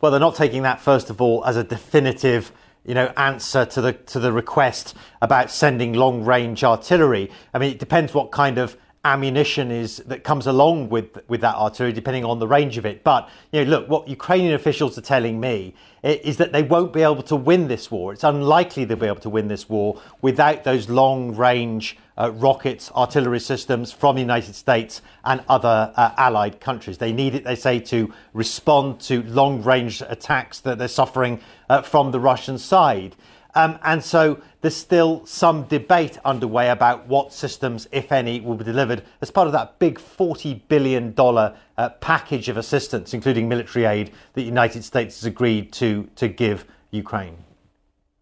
Well, 0.00 0.10
they're 0.10 0.20
not 0.20 0.36
taking 0.36 0.62
that, 0.62 0.80
first 0.80 1.10
of 1.10 1.20
all, 1.20 1.44
as 1.44 1.56
a 1.56 1.64
definitive 1.64 2.52
you 2.84 2.94
know, 2.94 3.12
answer 3.16 3.64
to 3.64 3.80
the 3.80 3.92
to 3.92 4.20
the 4.20 4.32
request 4.32 4.94
about 5.20 5.50
sending 5.50 5.92
long 5.92 6.24
range 6.24 6.62
artillery. 6.62 7.30
I 7.52 7.58
mean, 7.58 7.72
it 7.72 7.80
depends 7.80 8.14
what 8.14 8.30
kind 8.30 8.58
of 8.58 8.76
ammunition 9.06 9.70
is 9.70 9.98
that 10.06 10.24
comes 10.24 10.46
along 10.46 10.88
with 10.88 11.18
with 11.28 11.40
that 11.40 11.54
artillery, 11.54 11.92
depending 11.92 12.24
on 12.24 12.38
the 12.38 12.48
range 12.48 12.76
of 12.76 12.84
it. 12.84 13.04
But 13.04 13.28
you 13.52 13.64
know, 13.64 13.70
look, 13.70 13.88
what 13.88 14.08
Ukrainian 14.08 14.54
officials 14.54 14.98
are 14.98 15.02
telling 15.02 15.38
me 15.38 15.74
is 16.02 16.36
that 16.36 16.52
they 16.52 16.62
won't 16.62 16.92
be 16.92 17.02
able 17.02 17.22
to 17.22 17.36
win 17.36 17.68
this 17.68 17.90
war. 17.90 18.12
It's 18.12 18.24
unlikely 18.24 18.84
they'll 18.84 18.96
be 18.96 19.06
able 19.06 19.20
to 19.20 19.30
win 19.30 19.48
this 19.48 19.68
war 19.68 20.00
without 20.22 20.64
those 20.64 20.88
long 20.88 21.34
range 21.34 21.96
uh, 22.18 22.30
rockets, 22.32 22.90
artillery 22.92 23.40
systems 23.40 23.92
from 23.92 24.16
the 24.16 24.22
United 24.22 24.54
States 24.54 25.02
and 25.24 25.42
other 25.48 25.92
uh, 25.96 26.12
allied 26.16 26.60
countries. 26.60 26.98
They 26.98 27.12
need 27.12 27.34
it, 27.34 27.44
they 27.44 27.56
say, 27.56 27.78
to 27.80 28.12
respond 28.32 29.00
to 29.02 29.22
long 29.24 29.62
range 29.62 30.02
attacks 30.02 30.60
that 30.60 30.78
they're 30.78 30.88
suffering 30.88 31.40
uh, 31.68 31.82
from 31.82 32.10
the 32.10 32.20
Russian 32.20 32.58
side. 32.58 33.16
Um, 33.56 33.78
and 33.82 34.04
so 34.04 34.38
there's 34.60 34.76
still 34.76 35.24
some 35.24 35.64
debate 35.64 36.18
underway 36.26 36.68
about 36.68 37.08
what 37.08 37.32
systems, 37.32 37.88
if 37.90 38.12
any, 38.12 38.38
will 38.42 38.54
be 38.54 38.64
delivered 38.64 39.02
as 39.22 39.30
part 39.30 39.46
of 39.46 39.54
that 39.54 39.78
big 39.78 39.98
$40 39.98 40.60
billion 40.68 41.14
uh, 41.18 41.88
package 42.00 42.50
of 42.50 42.58
assistance, 42.58 43.14
including 43.14 43.48
military 43.48 43.86
aid, 43.86 44.08
that 44.08 44.14
the 44.34 44.42
United 44.42 44.84
States 44.84 45.20
has 45.20 45.24
agreed 45.24 45.72
to, 45.72 46.06
to 46.16 46.28
give 46.28 46.66
Ukraine. 46.90 47.38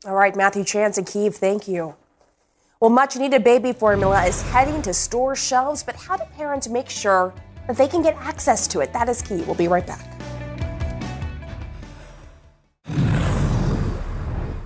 All 0.07 0.15
right, 0.15 0.37
Matthew 0.37 0.63
Chance 0.63 0.99
and 0.99 1.07
Kiev, 1.07 1.35
thank 1.35 1.67
you. 1.67 1.97
Well, 2.79 2.91
much 2.91 3.17
needed 3.17 3.43
baby 3.43 3.73
formula 3.73 4.25
is 4.25 4.41
heading 4.43 4.83
to 4.83 4.95
store 4.95 5.35
shelves, 5.35 5.83
but 5.83 5.97
how 5.97 6.17
do 6.17 6.25
parents 6.37 6.69
make 6.69 6.89
sure 6.89 7.35
that 7.67 7.77
they 7.77 7.89
can 7.89 8.03
get 8.03 8.15
access 8.19 8.69
to 8.69 8.81
it? 8.81 8.93
That 8.93 9.09
is 9.09 9.21
key. 9.21 9.43
We'll 9.43 9.57
be 9.57 9.67
right 9.67 9.87
back. 9.87 10.24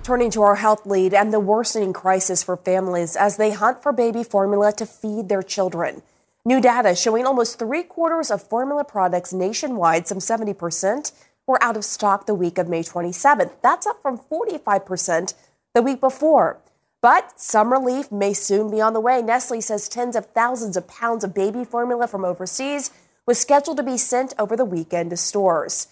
Turning 0.09 0.31
to 0.31 0.41
our 0.41 0.55
health 0.55 0.87
lead 0.87 1.13
and 1.13 1.31
the 1.31 1.39
worsening 1.39 1.93
crisis 1.93 2.41
for 2.41 2.57
families 2.57 3.15
as 3.15 3.37
they 3.37 3.51
hunt 3.51 3.83
for 3.83 3.93
baby 3.93 4.23
formula 4.23 4.73
to 4.73 4.83
feed 4.83 5.29
their 5.29 5.43
children. 5.43 6.01
New 6.43 6.59
data 6.59 6.95
showing 6.95 7.27
almost 7.27 7.59
three 7.59 7.83
quarters 7.83 8.31
of 8.31 8.41
formula 8.41 8.83
products 8.83 9.31
nationwide, 9.31 10.07
some 10.07 10.17
70%, 10.17 11.11
were 11.45 11.63
out 11.63 11.77
of 11.77 11.85
stock 11.85 12.25
the 12.25 12.33
week 12.33 12.57
of 12.57 12.67
May 12.67 12.81
27th. 12.81 13.51
That's 13.61 13.85
up 13.85 14.01
from 14.01 14.17
45% 14.17 15.35
the 15.75 15.83
week 15.83 15.99
before. 15.99 16.57
But 17.03 17.39
some 17.39 17.71
relief 17.71 18.11
may 18.11 18.33
soon 18.33 18.71
be 18.71 18.81
on 18.81 18.93
the 18.93 18.99
way. 18.99 19.21
Nestle 19.21 19.61
says 19.61 19.87
tens 19.87 20.15
of 20.15 20.25
thousands 20.31 20.75
of 20.75 20.87
pounds 20.87 21.23
of 21.23 21.35
baby 21.35 21.63
formula 21.63 22.07
from 22.07 22.25
overseas 22.25 22.89
was 23.27 23.37
scheduled 23.37 23.77
to 23.77 23.83
be 23.83 23.95
sent 23.95 24.33
over 24.39 24.57
the 24.57 24.65
weekend 24.65 25.11
to 25.11 25.17
stores. 25.17 25.87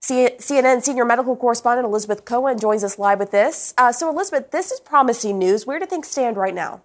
CNN 0.00 0.82
senior 0.82 1.04
medical 1.04 1.36
correspondent 1.36 1.86
Elizabeth 1.86 2.24
Cohen 2.24 2.58
joins 2.58 2.84
us 2.84 2.98
live 2.98 3.18
with 3.18 3.30
this. 3.30 3.74
Uh, 3.76 3.92
so, 3.92 4.08
Elizabeth, 4.08 4.50
this 4.50 4.70
is 4.70 4.80
promising 4.80 5.38
news. 5.38 5.66
Where 5.66 5.78
do 5.78 5.86
things 5.86 6.08
stand 6.08 6.36
right 6.36 6.54
now? 6.54 6.82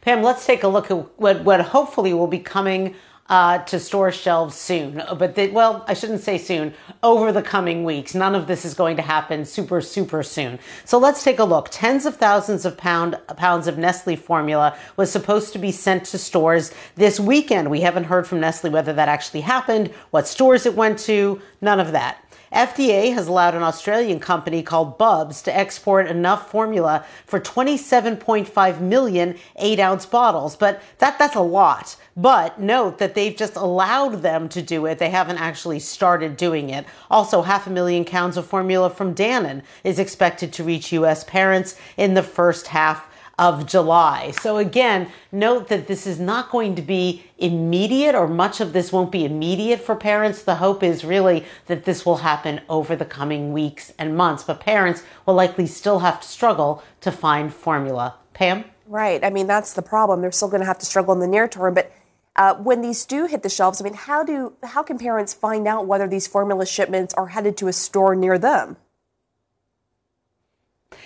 Pam, 0.00 0.22
let's 0.22 0.46
take 0.46 0.62
a 0.62 0.68
look 0.68 0.90
at 0.90 1.18
what, 1.18 1.42
what 1.42 1.60
hopefully 1.60 2.12
will 2.14 2.26
be 2.26 2.38
coming 2.38 2.94
uh, 3.28 3.58
to 3.58 3.78
store 3.80 4.12
shelves 4.12 4.56
soon. 4.56 5.02
But 5.18 5.36
well, 5.52 5.84
I 5.88 5.94
shouldn't 5.94 6.20
say 6.20 6.38
soon, 6.38 6.74
over 7.02 7.32
the 7.32 7.42
coming 7.42 7.84
weeks. 7.84 8.14
None 8.14 8.34
of 8.34 8.46
this 8.46 8.64
is 8.64 8.74
going 8.74 8.96
to 8.96 9.02
happen 9.02 9.44
super, 9.44 9.80
super 9.80 10.22
soon. 10.22 10.58
So 10.84 10.98
let's 10.98 11.24
take 11.24 11.38
a 11.38 11.44
look. 11.44 11.68
Tens 11.70 12.06
of 12.06 12.16
thousands 12.16 12.64
of 12.64 12.76
pound, 12.76 13.18
pounds 13.36 13.66
of 13.66 13.78
Nestle 13.78 14.16
formula 14.16 14.76
was 14.96 15.10
supposed 15.10 15.52
to 15.52 15.58
be 15.58 15.72
sent 15.72 16.04
to 16.06 16.18
stores 16.18 16.72
this 16.94 17.18
weekend. 17.18 17.70
We 17.70 17.80
haven't 17.80 18.04
heard 18.04 18.26
from 18.26 18.40
Nestle 18.40 18.70
whether 18.70 18.92
that 18.92 19.08
actually 19.08 19.40
happened, 19.40 19.88
what 20.10 20.28
stores 20.28 20.66
it 20.66 20.74
went 20.74 20.98
to, 21.00 21.40
none 21.60 21.80
of 21.80 21.92
that. 21.92 22.22
FDA 22.56 23.12
has 23.12 23.28
allowed 23.28 23.54
an 23.54 23.62
Australian 23.62 24.18
company 24.18 24.62
called 24.62 24.96
Bubs 24.96 25.42
to 25.42 25.54
export 25.54 26.06
enough 26.06 26.50
formula 26.50 27.04
for 27.26 27.38
27.5 27.38 28.80
million 28.80 29.36
8 29.56 29.78
ounce 29.78 30.06
bottles. 30.06 30.56
But 30.56 30.80
that, 30.96 31.18
that's 31.18 31.36
a 31.36 31.42
lot. 31.42 31.96
But 32.16 32.58
note 32.58 32.96
that 32.96 33.14
they've 33.14 33.36
just 33.36 33.56
allowed 33.56 34.22
them 34.22 34.48
to 34.48 34.62
do 34.62 34.86
it. 34.86 34.98
They 34.98 35.10
haven't 35.10 35.36
actually 35.36 35.80
started 35.80 36.38
doing 36.38 36.70
it. 36.70 36.86
Also, 37.10 37.42
half 37.42 37.66
a 37.66 37.70
million 37.70 38.06
pounds 38.06 38.38
of 38.38 38.46
formula 38.46 38.88
from 38.88 39.14
Dannon 39.14 39.62
is 39.84 39.98
expected 39.98 40.50
to 40.54 40.64
reach 40.64 40.92
U.S. 40.92 41.24
parents 41.24 41.78
in 41.98 42.14
the 42.14 42.22
first 42.22 42.68
half 42.68 43.06
of 43.38 43.66
July. 43.66 44.30
So 44.30 44.56
again, 44.56 45.08
note 45.30 45.68
that 45.68 45.86
this 45.86 46.06
is 46.06 46.18
not 46.18 46.50
going 46.50 46.74
to 46.74 46.82
be 46.82 47.24
immediate 47.36 48.14
or 48.14 48.26
much 48.26 48.60
of 48.60 48.72
this 48.72 48.92
won't 48.92 49.12
be 49.12 49.24
immediate 49.24 49.80
for 49.80 49.94
parents. 49.94 50.42
The 50.42 50.56
hope 50.56 50.82
is 50.82 51.04
really 51.04 51.44
that 51.66 51.84
this 51.84 52.06
will 52.06 52.18
happen 52.18 52.62
over 52.68 52.96
the 52.96 53.04
coming 53.04 53.52
weeks 53.52 53.92
and 53.98 54.16
months, 54.16 54.42
but 54.44 54.60
parents 54.60 55.02
will 55.26 55.34
likely 55.34 55.66
still 55.66 55.98
have 55.98 56.20
to 56.20 56.28
struggle 56.28 56.82
to 57.02 57.12
find 57.12 57.52
formula. 57.52 58.14
Pam? 58.32 58.64
Right. 58.86 59.22
I 59.22 59.30
mean, 59.30 59.46
that's 59.46 59.74
the 59.74 59.82
problem. 59.82 60.22
They're 60.22 60.32
still 60.32 60.48
going 60.48 60.60
to 60.60 60.66
have 60.66 60.78
to 60.78 60.86
struggle 60.86 61.12
in 61.12 61.20
the 61.20 61.26
near 61.26 61.48
term, 61.48 61.74
but 61.74 61.92
uh, 62.36 62.54
when 62.54 62.82
these 62.82 63.04
do 63.04 63.26
hit 63.26 63.42
the 63.42 63.48
shelves, 63.48 63.80
I 63.80 63.84
mean, 63.84 63.94
how 63.94 64.22
do 64.22 64.52
how 64.62 64.82
can 64.82 64.98
parents 64.98 65.32
find 65.32 65.66
out 65.66 65.86
whether 65.86 66.06
these 66.06 66.26
formula 66.26 66.66
shipments 66.66 67.14
are 67.14 67.28
headed 67.28 67.56
to 67.58 67.68
a 67.68 67.72
store 67.72 68.14
near 68.14 68.38
them? 68.38 68.76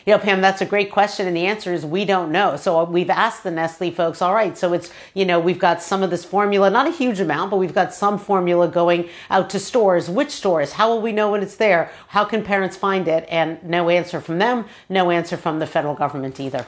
You 0.07 0.15
know, 0.15 0.19
Pam, 0.19 0.41
that's 0.41 0.63
a 0.63 0.67
great 0.67 0.91
question. 0.91 1.27
And 1.27 1.37
the 1.37 1.47
answer 1.47 1.73
is 1.73 1.85
we 1.85 2.05
don't 2.05 2.33
know. 2.33 2.57
So 2.57 2.79
uh, 2.79 2.85
we've 2.85 3.11
asked 3.11 3.43
the 3.43 3.51
Nestle 3.51 3.91
folks, 3.91 4.23
all 4.23 4.35
right, 4.35 4.57
so 4.57 4.73
it's, 4.73 4.91
you 5.15 5.25
know, 5.25 5.39
we've 5.39 5.59
got 5.59 5.83
some 5.83 6.03
of 6.03 6.11
this 6.11 6.25
formula, 6.25 6.71
not 6.71 6.87
a 6.87 6.91
huge 6.91 7.21
amount, 7.21 7.51
but 7.51 7.59
we've 7.59 7.75
got 7.75 7.93
some 7.93 8.19
formula 8.19 8.69
going 8.69 9.09
out 9.29 9.51
to 9.51 9.59
stores. 9.59 10.09
Which 10.09 10.31
stores? 10.31 10.73
How 10.73 10.89
will 10.89 11.03
we 11.03 11.13
know 11.13 11.31
when 11.31 11.43
it's 11.43 11.57
there? 11.57 11.91
How 12.09 12.25
can 12.25 12.43
parents 12.43 12.77
find 12.77 13.07
it? 13.09 13.27
And 13.29 13.63
no 13.63 13.91
answer 13.91 14.21
from 14.21 14.39
them, 14.39 14.65
no 14.89 15.11
answer 15.11 15.37
from 15.37 15.59
the 15.59 15.67
federal 15.67 15.95
government 15.95 16.41
either. 16.41 16.67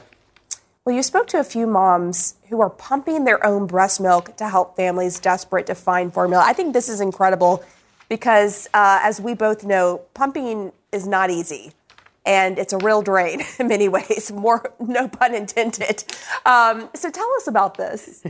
Well, 0.85 0.95
you 0.95 1.01
spoke 1.01 1.27
to 1.27 1.39
a 1.39 1.45
few 1.45 1.65
moms 1.65 2.35
who 2.49 2.59
are 2.59 2.69
pumping 2.69 3.23
their 3.23 3.43
own 3.45 3.67
breast 3.67 4.01
milk 4.01 4.35
to 4.35 4.49
help 4.49 4.75
families 4.75 5.17
desperate 5.17 5.65
to 5.67 5.75
find 5.75 6.13
formula. 6.13 6.43
I 6.45 6.51
think 6.51 6.73
this 6.73 6.89
is 6.89 6.99
incredible 6.99 7.63
because, 8.09 8.67
uh, 8.73 8.99
as 9.01 9.21
we 9.21 9.33
both 9.33 9.63
know, 9.63 10.01
pumping 10.13 10.73
is 10.91 11.07
not 11.07 11.29
easy 11.29 11.71
and 12.25 12.57
it's 12.57 12.73
a 12.73 12.77
real 12.77 13.01
drain 13.01 13.41
in 13.59 13.67
many 13.67 13.89
ways. 13.89 14.31
More, 14.31 14.73
no 14.79 15.07
pun 15.07 15.33
intended. 15.35 16.03
Um, 16.45 16.89
so 16.93 17.09
tell 17.09 17.29
us 17.37 17.47
about 17.47 17.75
this. 17.77 18.23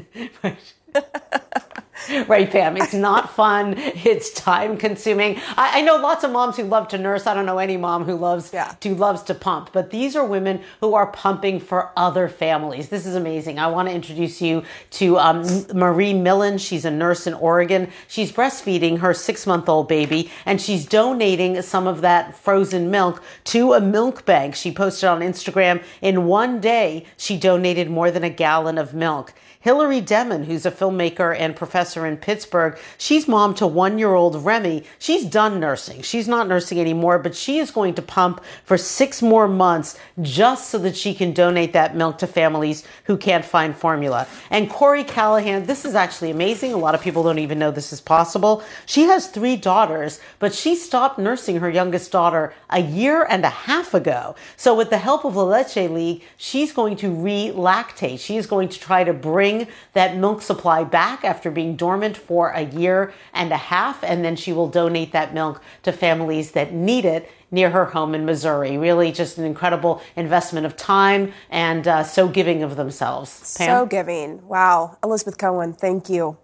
right, 2.28 2.50
Pam. 2.50 2.78
It's 2.78 2.94
not 2.94 3.34
fun. 3.34 3.76
It's 3.78 4.32
time 4.32 4.78
consuming. 4.78 5.38
I, 5.58 5.80
I, 5.80 5.82
know 5.82 5.98
lots 5.98 6.24
of 6.24 6.32
moms 6.32 6.58
who 6.58 6.64
love 6.64 6.88
to 6.90 6.98
nurse. 6.98 7.28
I 7.28 7.34
don't 7.34 7.46
know 7.46 7.60
any 7.60 7.78
mom 7.78 8.04
who 8.04 8.16
loves 8.16 8.52
yeah. 8.54 8.74
to 8.82 8.96
loves 8.96 9.24
to 9.24 9.36
pump. 9.36 9.70
But 9.72 9.92
these 9.92 10.16
are 10.16 10.26
women 10.26 10.62
who 10.82 10.96
are 10.96 11.08
pumping 11.08 11.60
for 11.60 11.92
other 11.96 12.28
families. 12.28 12.90
This 12.90 13.06
is 13.06 13.16
amazing. 13.16 13.60
I 13.60 13.68
want 13.68 13.88
to 13.90 13.96
introduce 13.96 14.42
you 14.42 14.64
to 14.92 15.18
um, 15.18 15.46
Marie 15.74 16.14
Millen. 16.14 16.58
She's 16.58 16.86
a 16.86 16.92
nurse 16.92 17.28
in 17.28 17.34
Oregon. 17.36 17.90
She's 18.08 18.32
breastfeeding 18.32 19.00
her 19.00 19.14
six 19.14 19.48
month 19.48 19.70
old 19.70 19.88
baby, 19.88 20.32
and 20.46 20.60
she's 20.60 20.86
donating 20.86 21.62
some 21.62 21.88
of 21.88 22.02
that 22.02 22.36
frozen 22.36 22.92
milk 22.92 23.24
to 23.46 23.74
a 23.74 23.82
milk 23.82 24.26
bank. 24.26 24.56
She 24.56 24.72
posted 24.72 25.10
on 25.10 25.22
Instagram 25.22 25.84
in 26.02 26.26
one 26.26 26.60
day 26.60 27.06
she 27.18 27.38
donated 27.38 27.90
more 27.90 28.12
than 28.12 28.24
a 28.24 28.30
gallon 28.30 28.78
of 28.78 28.94
milk. 28.94 29.34
Hillary 29.64 30.02
Demon, 30.02 30.44
who's 30.44 30.66
a 30.66 30.72
filmmaker 30.72 31.34
and 31.40 31.56
professor 31.56 32.06
in 32.06 32.18
Pittsburgh, 32.18 32.78
she's 32.98 33.30
mom 33.30 33.54
to 33.56 33.66
one 33.66 33.98
year 33.98 34.14
old 34.14 34.44
Remy. 34.44 34.84
She's 35.00 35.24
done 35.24 35.58
nursing. 35.62 36.02
She's 36.02 36.28
not 36.28 36.50
nursing 36.50 36.82
anymore, 36.82 37.18
but 37.18 37.34
she 37.34 37.60
is 37.60 37.72
going 37.72 37.94
to 37.94 38.02
pump 38.02 38.44
for 38.66 38.78
six 38.78 39.22
more 39.22 39.48
months 39.48 39.98
just 40.22 40.70
so 40.70 40.78
that 40.80 40.98
she 40.98 41.14
can 41.16 41.32
donate 41.32 41.72
that 41.72 41.96
milk 41.96 42.18
to 42.18 42.28
families 42.28 42.84
who 43.06 43.16
can't 43.16 43.46
find 43.46 43.74
formula. 43.74 44.28
And 44.50 44.70
Corey 44.70 45.06
Callahan, 45.06 45.66
this 45.66 45.86
is 45.86 45.96
actually 45.96 46.32
amazing. 46.32 46.74
A 46.74 46.78
lot 46.78 46.94
of 46.94 47.00
people 47.00 47.24
don't 47.24 47.40
even 47.40 47.58
know 47.58 47.72
this 47.72 47.94
is 47.94 48.02
possible. 48.02 48.66
She 48.86 49.04
has 49.04 49.28
three 49.28 49.56
daughters, 49.56 50.20
but 50.40 50.54
she 50.54 50.76
stopped 50.76 51.18
nursing 51.18 51.62
her 51.62 51.70
youngest 51.70 52.12
daughter 52.12 52.54
a 52.70 52.82
year 52.82 53.26
and 53.30 53.46
a 53.46 53.50
half 53.50 53.94
ago. 53.94 54.36
So, 54.58 54.76
with 54.76 54.90
the 54.90 54.98
help 54.98 55.24
of 55.24 55.36
the 55.36 55.46
Leche 55.46 55.90
League, 55.90 56.24
she's 56.36 56.74
going 56.74 56.98
to 56.98 57.10
re 57.10 57.54
lactate. 57.56 58.20
She 58.20 58.36
is 58.36 58.46
going 58.46 58.68
to 58.68 58.78
try 58.78 59.06
to 59.06 59.14
bring 59.14 59.53
bring 59.58 59.68
that 59.94 60.18
milk 60.18 60.42
supply 60.42 60.84
back 60.84 61.24
after 61.24 61.52
being 61.52 61.76
dormant 61.76 62.18
for 62.18 62.50
a 62.50 62.62
year 62.62 63.14
and 63.34 63.52
a 63.52 63.58
half, 63.58 64.04
and 64.04 64.24
then 64.24 64.36
she 64.36 64.54
will 64.54 64.68
donate 64.68 65.12
that 65.12 65.34
milk 65.34 65.62
to 65.84 65.92
families 65.92 66.52
that 66.52 66.74
need 66.74 67.06
it 67.06 67.30
near 67.52 67.70
her 67.70 67.86
home 67.86 68.16
in 68.16 68.26
Missouri. 68.26 68.78
Really, 68.78 69.12
just 69.12 69.38
an 69.38 69.46
incredible 69.46 70.02
investment 70.16 70.66
of 70.66 70.76
time 70.76 71.32
and 71.50 71.88
uh, 71.88 72.04
so 72.04 72.28
giving 72.28 72.64
of 72.64 72.76
themselves. 72.76 73.56
Pam? 73.58 73.68
So 73.68 73.86
giving. 73.86 74.46
Wow. 74.48 74.98
Elizabeth 75.04 75.38
Cohen, 75.38 75.74
thank 75.74 76.10
you. 76.10 76.38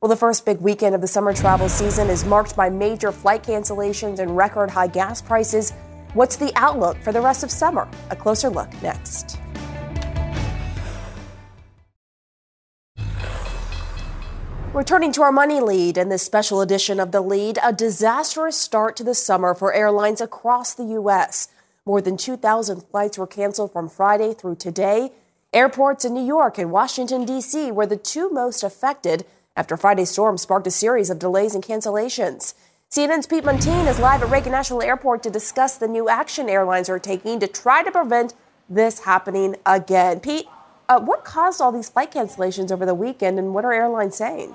Well, 0.00 0.10
the 0.10 0.16
first 0.16 0.44
big 0.44 0.60
weekend 0.60 0.94
of 0.94 1.00
the 1.00 1.06
summer 1.06 1.32
travel 1.32 1.70
season 1.70 2.10
is 2.10 2.26
marked 2.26 2.54
by 2.54 2.68
major 2.68 3.10
flight 3.10 3.42
cancellations 3.42 4.18
and 4.18 4.36
record 4.36 4.70
high 4.70 4.88
gas 4.88 5.22
prices. 5.22 5.72
What's 6.12 6.36
the 6.36 6.52
outlook 6.56 6.98
for 6.98 7.10
the 7.10 7.22
rest 7.22 7.42
of 7.42 7.50
summer? 7.50 7.88
A 8.10 8.16
closer 8.16 8.50
look 8.50 8.70
next. 8.82 9.38
Returning 14.74 15.12
to 15.12 15.22
our 15.22 15.30
money 15.30 15.60
lead 15.60 15.96
in 15.96 16.08
this 16.08 16.24
special 16.24 16.60
edition 16.60 16.98
of 16.98 17.12
The 17.12 17.20
Lead, 17.20 17.60
a 17.62 17.72
disastrous 17.72 18.56
start 18.56 18.96
to 18.96 19.04
the 19.04 19.14
summer 19.14 19.54
for 19.54 19.72
airlines 19.72 20.20
across 20.20 20.74
the 20.74 20.82
U.S. 20.98 21.46
More 21.86 22.00
than 22.00 22.16
2,000 22.16 22.80
flights 22.80 23.16
were 23.16 23.28
canceled 23.28 23.72
from 23.72 23.88
Friday 23.88 24.34
through 24.34 24.56
today. 24.56 25.12
Airports 25.52 26.04
in 26.04 26.12
New 26.12 26.26
York 26.26 26.58
and 26.58 26.72
Washington, 26.72 27.24
D.C. 27.24 27.70
were 27.70 27.86
the 27.86 27.96
two 27.96 28.30
most 28.30 28.64
affected 28.64 29.24
after 29.54 29.76
Friday's 29.76 30.10
storm 30.10 30.36
sparked 30.36 30.66
a 30.66 30.72
series 30.72 31.08
of 31.08 31.20
delays 31.20 31.54
and 31.54 31.62
cancellations. 31.62 32.54
CNN's 32.90 33.28
Pete 33.28 33.44
Muntean 33.44 33.86
is 33.86 34.00
live 34.00 34.24
at 34.24 34.30
Reagan 34.30 34.50
National 34.50 34.82
Airport 34.82 35.22
to 35.22 35.30
discuss 35.30 35.78
the 35.78 35.86
new 35.86 36.08
action 36.08 36.48
airlines 36.48 36.88
are 36.88 36.98
taking 36.98 37.38
to 37.38 37.46
try 37.46 37.84
to 37.84 37.92
prevent 37.92 38.34
this 38.68 39.04
happening 39.04 39.54
again. 39.64 40.18
Pete, 40.18 40.48
uh, 40.88 41.00
what 41.00 41.24
caused 41.24 41.60
all 41.60 41.72
these 41.72 41.88
flight 41.88 42.12
cancellations 42.12 42.70
over 42.70 42.84
the 42.84 42.94
weekend, 42.94 43.38
and 43.38 43.54
what 43.54 43.64
are 43.64 43.72
airlines 43.72 44.16
saying? 44.16 44.54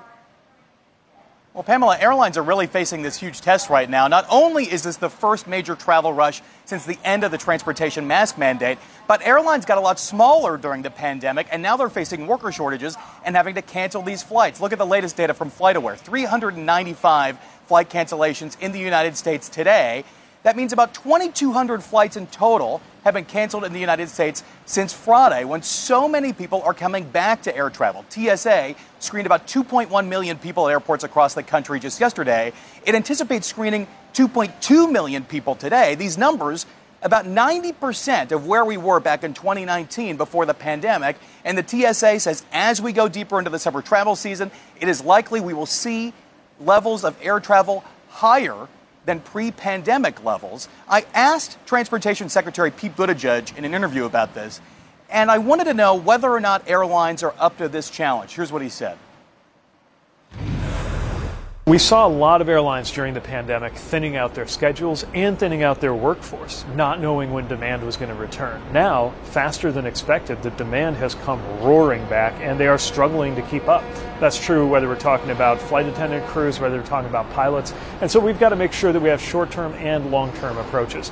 Well, 1.53 1.63
Pamela, 1.63 1.97
airlines 1.99 2.37
are 2.37 2.43
really 2.43 2.67
facing 2.67 3.01
this 3.01 3.17
huge 3.17 3.41
test 3.41 3.71
right 3.71 3.89
now. 3.89 4.07
Not 4.07 4.25
only 4.29 4.71
is 4.71 4.83
this 4.83 4.97
the 4.97 5.09
first 5.09 5.47
major 5.47 5.75
travel 5.75 6.13
rush 6.13 6.43
since 6.65 6.85
the 6.85 6.99
end 7.03 7.23
of 7.23 7.31
the 7.31 7.39
transportation 7.39 8.07
mask 8.07 8.37
mandate, 8.37 8.77
but 9.07 9.25
airlines 9.25 9.65
got 9.65 9.79
a 9.79 9.81
lot 9.81 9.99
smaller 9.99 10.57
during 10.57 10.83
the 10.83 10.91
pandemic, 10.91 11.47
and 11.51 11.63
now 11.63 11.75
they're 11.75 11.89
facing 11.89 12.27
worker 12.27 12.51
shortages 12.51 12.95
and 13.25 13.35
having 13.35 13.55
to 13.55 13.63
cancel 13.63 14.03
these 14.03 14.21
flights. 14.21 14.61
Look 14.61 14.71
at 14.71 14.77
the 14.77 14.85
latest 14.85 15.17
data 15.17 15.33
from 15.33 15.49
FlightAware 15.49 15.97
395 15.97 17.39
flight 17.65 17.89
cancellations 17.89 18.55
in 18.61 18.71
the 18.71 18.79
United 18.79 19.17
States 19.17 19.49
today. 19.49 20.05
That 20.43 20.55
means 20.55 20.71
about 20.71 20.93
2,200 20.93 21.83
flights 21.83 22.15
in 22.15 22.27
total 22.27 22.79
have 23.03 23.13
been 23.13 23.25
canceled 23.25 23.63
in 23.63 23.73
the 23.73 23.79
United 23.79 24.09
States 24.09 24.43
since 24.65 24.93
Friday, 24.93 25.43
when 25.43 25.61
so 25.61 26.07
many 26.07 26.33
people 26.33 26.61
are 26.63 26.73
coming 26.73 27.03
back 27.03 27.41
to 27.43 27.55
air 27.55 27.69
travel. 27.69 28.05
TSA 28.09 28.75
screened 28.99 29.25
about 29.25 29.47
2.1 29.47 30.07
million 30.07 30.37
people 30.37 30.67
at 30.67 30.71
airports 30.71 31.03
across 31.03 31.33
the 31.33 31.43
country 31.43 31.79
just 31.79 31.99
yesterday. 31.99 32.51
It 32.85 32.95
anticipates 32.95 33.47
screening 33.47 33.87
2.2 34.13 34.91
million 34.91 35.23
people 35.23 35.55
today. 35.55 35.95
These 35.95 36.17
numbers 36.17 36.65
about 37.01 37.25
90% 37.25 38.31
of 38.31 38.45
where 38.45 38.65
we 38.65 38.77
were 38.77 38.99
back 38.99 39.23
in 39.23 39.33
2019 39.33 40.17
before 40.17 40.45
the 40.45 40.53
pandemic. 40.53 41.15
And 41.45 41.57
the 41.57 41.65
TSA 41.65 42.19
says 42.19 42.43
as 42.51 42.81
we 42.81 42.91
go 42.91 43.07
deeper 43.07 43.39
into 43.39 43.49
the 43.49 43.59
summer 43.59 43.81
travel 43.81 44.15
season, 44.15 44.51
it 44.79 44.87
is 44.87 45.03
likely 45.03 45.39
we 45.39 45.53
will 45.53 45.65
see 45.65 46.13
levels 46.59 47.03
of 47.05 47.15
air 47.21 47.39
travel 47.39 47.83
higher 48.09 48.67
than 49.09 49.19
pre 49.19 49.49
pandemic 49.49 50.23
levels. 50.23 50.69
I 50.87 51.03
asked 51.15 51.57
Transportation 51.65 52.29
Secretary 52.29 52.69
Pete 52.69 52.95
Buttigieg 52.95 53.57
in 53.57 53.65
an 53.65 53.73
interview 53.73 54.05
about 54.05 54.35
this, 54.35 54.61
and 55.09 55.31
I 55.31 55.39
wanted 55.39 55.63
to 55.63 55.73
know 55.73 55.95
whether 55.95 56.29
or 56.29 56.39
not 56.39 56.69
airlines 56.69 57.23
are 57.23 57.33
up 57.39 57.57
to 57.57 57.67
this 57.67 57.89
challenge. 57.89 58.35
Here's 58.35 58.51
what 58.51 58.61
he 58.61 58.69
said. 58.69 58.99
We 61.69 61.77
saw 61.77 62.07
a 62.07 62.09
lot 62.09 62.41
of 62.41 62.49
airlines 62.49 62.91
during 62.91 63.13
the 63.13 63.21
pandemic 63.21 63.75
thinning 63.75 64.15
out 64.15 64.33
their 64.33 64.47
schedules 64.47 65.05
and 65.13 65.37
thinning 65.37 65.61
out 65.61 65.79
their 65.79 65.93
workforce, 65.93 66.65
not 66.73 66.99
knowing 66.99 67.31
when 67.31 67.47
demand 67.47 67.83
was 67.83 67.95
going 67.95 68.09
to 68.09 68.19
return. 68.19 68.59
Now, 68.73 69.13
faster 69.25 69.71
than 69.71 69.85
expected, 69.85 70.41
the 70.41 70.49
demand 70.49 70.95
has 70.95 71.13
come 71.13 71.39
roaring 71.61 72.03
back 72.09 72.33
and 72.41 72.59
they 72.59 72.65
are 72.65 72.79
struggling 72.79 73.35
to 73.35 73.43
keep 73.43 73.67
up. 73.67 73.83
That's 74.19 74.43
true 74.43 74.67
whether 74.67 74.87
we're 74.87 74.95
talking 74.95 75.29
about 75.29 75.61
flight 75.61 75.85
attendant 75.85 76.25
crews, 76.25 76.59
whether 76.59 76.77
we're 76.77 76.87
talking 76.87 77.07
about 77.07 77.29
pilots. 77.33 77.71
And 78.01 78.09
so 78.09 78.19
we've 78.19 78.39
got 78.39 78.49
to 78.49 78.55
make 78.55 78.73
sure 78.73 78.91
that 78.91 78.99
we 78.99 79.09
have 79.09 79.21
short 79.21 79.51
term 79.51 79.73
and 79.73 80.09
long 80.09 80.33
term 80.37 80.57
approaches. 80.57 81.11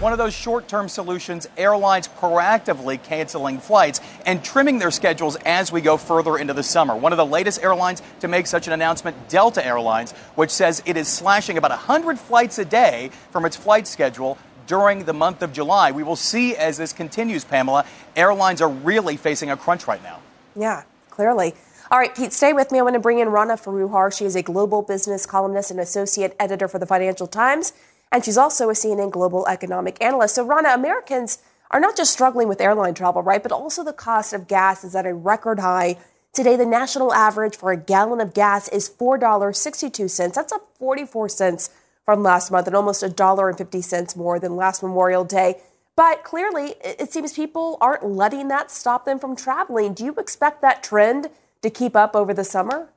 One 0.00 0.12
of 0.12 0.18
those 0.18 0.32
short 0.32 0.66
term 0.66 0.88
solutions, 0.88 1.46
airlines 1.58 2.08
proactively 2.08 3.02
canceling 3.02 3.58
flights 3.58 4.00
and 4.24 4.42
trimming 4.42 4.78
their 4.78 4.90
schedules 4.90 5.36
as 5.44 5.70
we 5.70 5.82
go 5.82 5.98
further 5.98 6.38
into 6.38 6.54
the 6.54 6.62
summer. 6.62 6.96
One 6.96 7.12
of 7.12 7.18
the 7.18 7.26
latest 7.26 7.62
airlines 7.62 8.00
to 8.20 8.28
make 8.28 8.46
such 8.46 8.66
an 8.66 8.72
announcement, 8.72 9.28
Delta 9.28 9.64
Airlines, 9.64 10.12
which 10.36 10.48
says 10.48 10.82
it 10.86 10.96
is 10.96 11.06
slashing 11.06 11.58
about 11.58 11.70
100 11.70 12.18
flights 12.18 12.58
a 12.58 12.64
day 12.64 13.10
from 13.30 13.44
its 13.44 13.56
flight 13.56 13.86
schedule 13.86 14.38
during 14.66 15.04
the 15.04 15.12
month 15.12 15.42
of 15.42 15.52
July. 15.52 15.92
We 15.92 16.02
will 16.02 16.16
see 16.16 16.56
as 16.56 16.78
this 16.78 16.94
continues, 16.94 17.44
Pamela. 17.44 17.84
Airlines 18.16 18.62
are 18.62 18.70
really 18.70 19.18
facing 19.18 19.50
a 19.50 19.56
crunch 19.58 19.86
right 19.86 20.02
now. 20.02 20.20
Yeah, 20.56 20.84
clearly. 21.10 21.54
All 21.90 21.98
right, 21.98 22.14
Pete, 22.14 22.32
stay 22.32 22.54
with 22.54 22.72
me. 22.72 22.78
I 22.78 22.82
want 22.82 22.94
to 22.94 23.00
bring 23.00 23.18
in 23.18 23.28
Rana 23.28 23.58
Foroohar. 23.58 24.16
She 24.16 24.24
is 24.24 24.34
a 24.34 24.42
global 24.42 24.80
business 24.80 25.26
columnist 25.26 25.70
and 25.70 25.78
associate 25.80 26.34
editor 26.40 26.68
for 26.68 26.78
the 26.78 26.86
Financial 26.86 27.26
Times 27.26 27.74
and 28.12 28.24
she's 28.24 28.38
also 28.38 28.68
a 28.70 28.72
CNN 28.72 29.10
global 29.10 29.46
economic 29.46 30.02
analyst. 30.02 30.34
So, 30.34 30.44
Rana, 30.44 30.70
Americans 30.70 31.38
are 31.70 31.80
not 31.80 31.96
just 31.96 32.12
struggling 32.12 32.48
with 32.48 32.60
airline 32.60 32.94
travel, 32.94 33.22
right, 33.22 33.42
but 33.42 33.52
also 33.52 33.84
the 33.84 33.92
cost 33.92 34.32
of 34.32 34.48
gas 34.48 34.84
is 34.84 34.94
at 34.94 35.06
a 35.06 35.14
record 35.14 35.60
high. 35.60 35.96
Today, 36.32 36.56
the 36.56 36.66
national 36.66 37.12
average 37.12 37.56
for 37.56 37.72
a 37.72 37.76
gallon 37.76 38.20
of 38.20 38.34
gas 38.34 38.68
is 38.68 38.88
$4.62. 38.88 40.34
That's 40.34 40.52
up 40.52 40.68
44 40.78 41.28
cents 41.28 41.70
from 42.04 42.22
last 42.22 42.50
month 42.50 42.66
and 42.66 42.76
almost 42.76 43.02
$1.50 43.02 44.16
more 44.16 44.38
than 44.38 44.56
last 44.56 44.82
Memorial 44.82 45.24
Day. 45.24 45.56
But 45.96 46.24
clearly, 46.24 46.74
it 46.82 47.12
seems 47.12 47.32
people 47.32 47.76
aren't 47.80 48.04
letting 48.04 48.48
that 48.48 48.70
stop 48.70 49.04
them 49.04 49.18
from 49.18 49.36
traveling. 49.36 49.92
Do 49.92 50.04
you 50.04 50.14
expect 50.14 50.62
that 50.62 50.82
trend 50.82 51.28
to 51.62 51.70
keep 51.70 51.94
up 51.94 52.16
over 52.16 52.32
the 52.32 52.44
summer? 52.44 52.88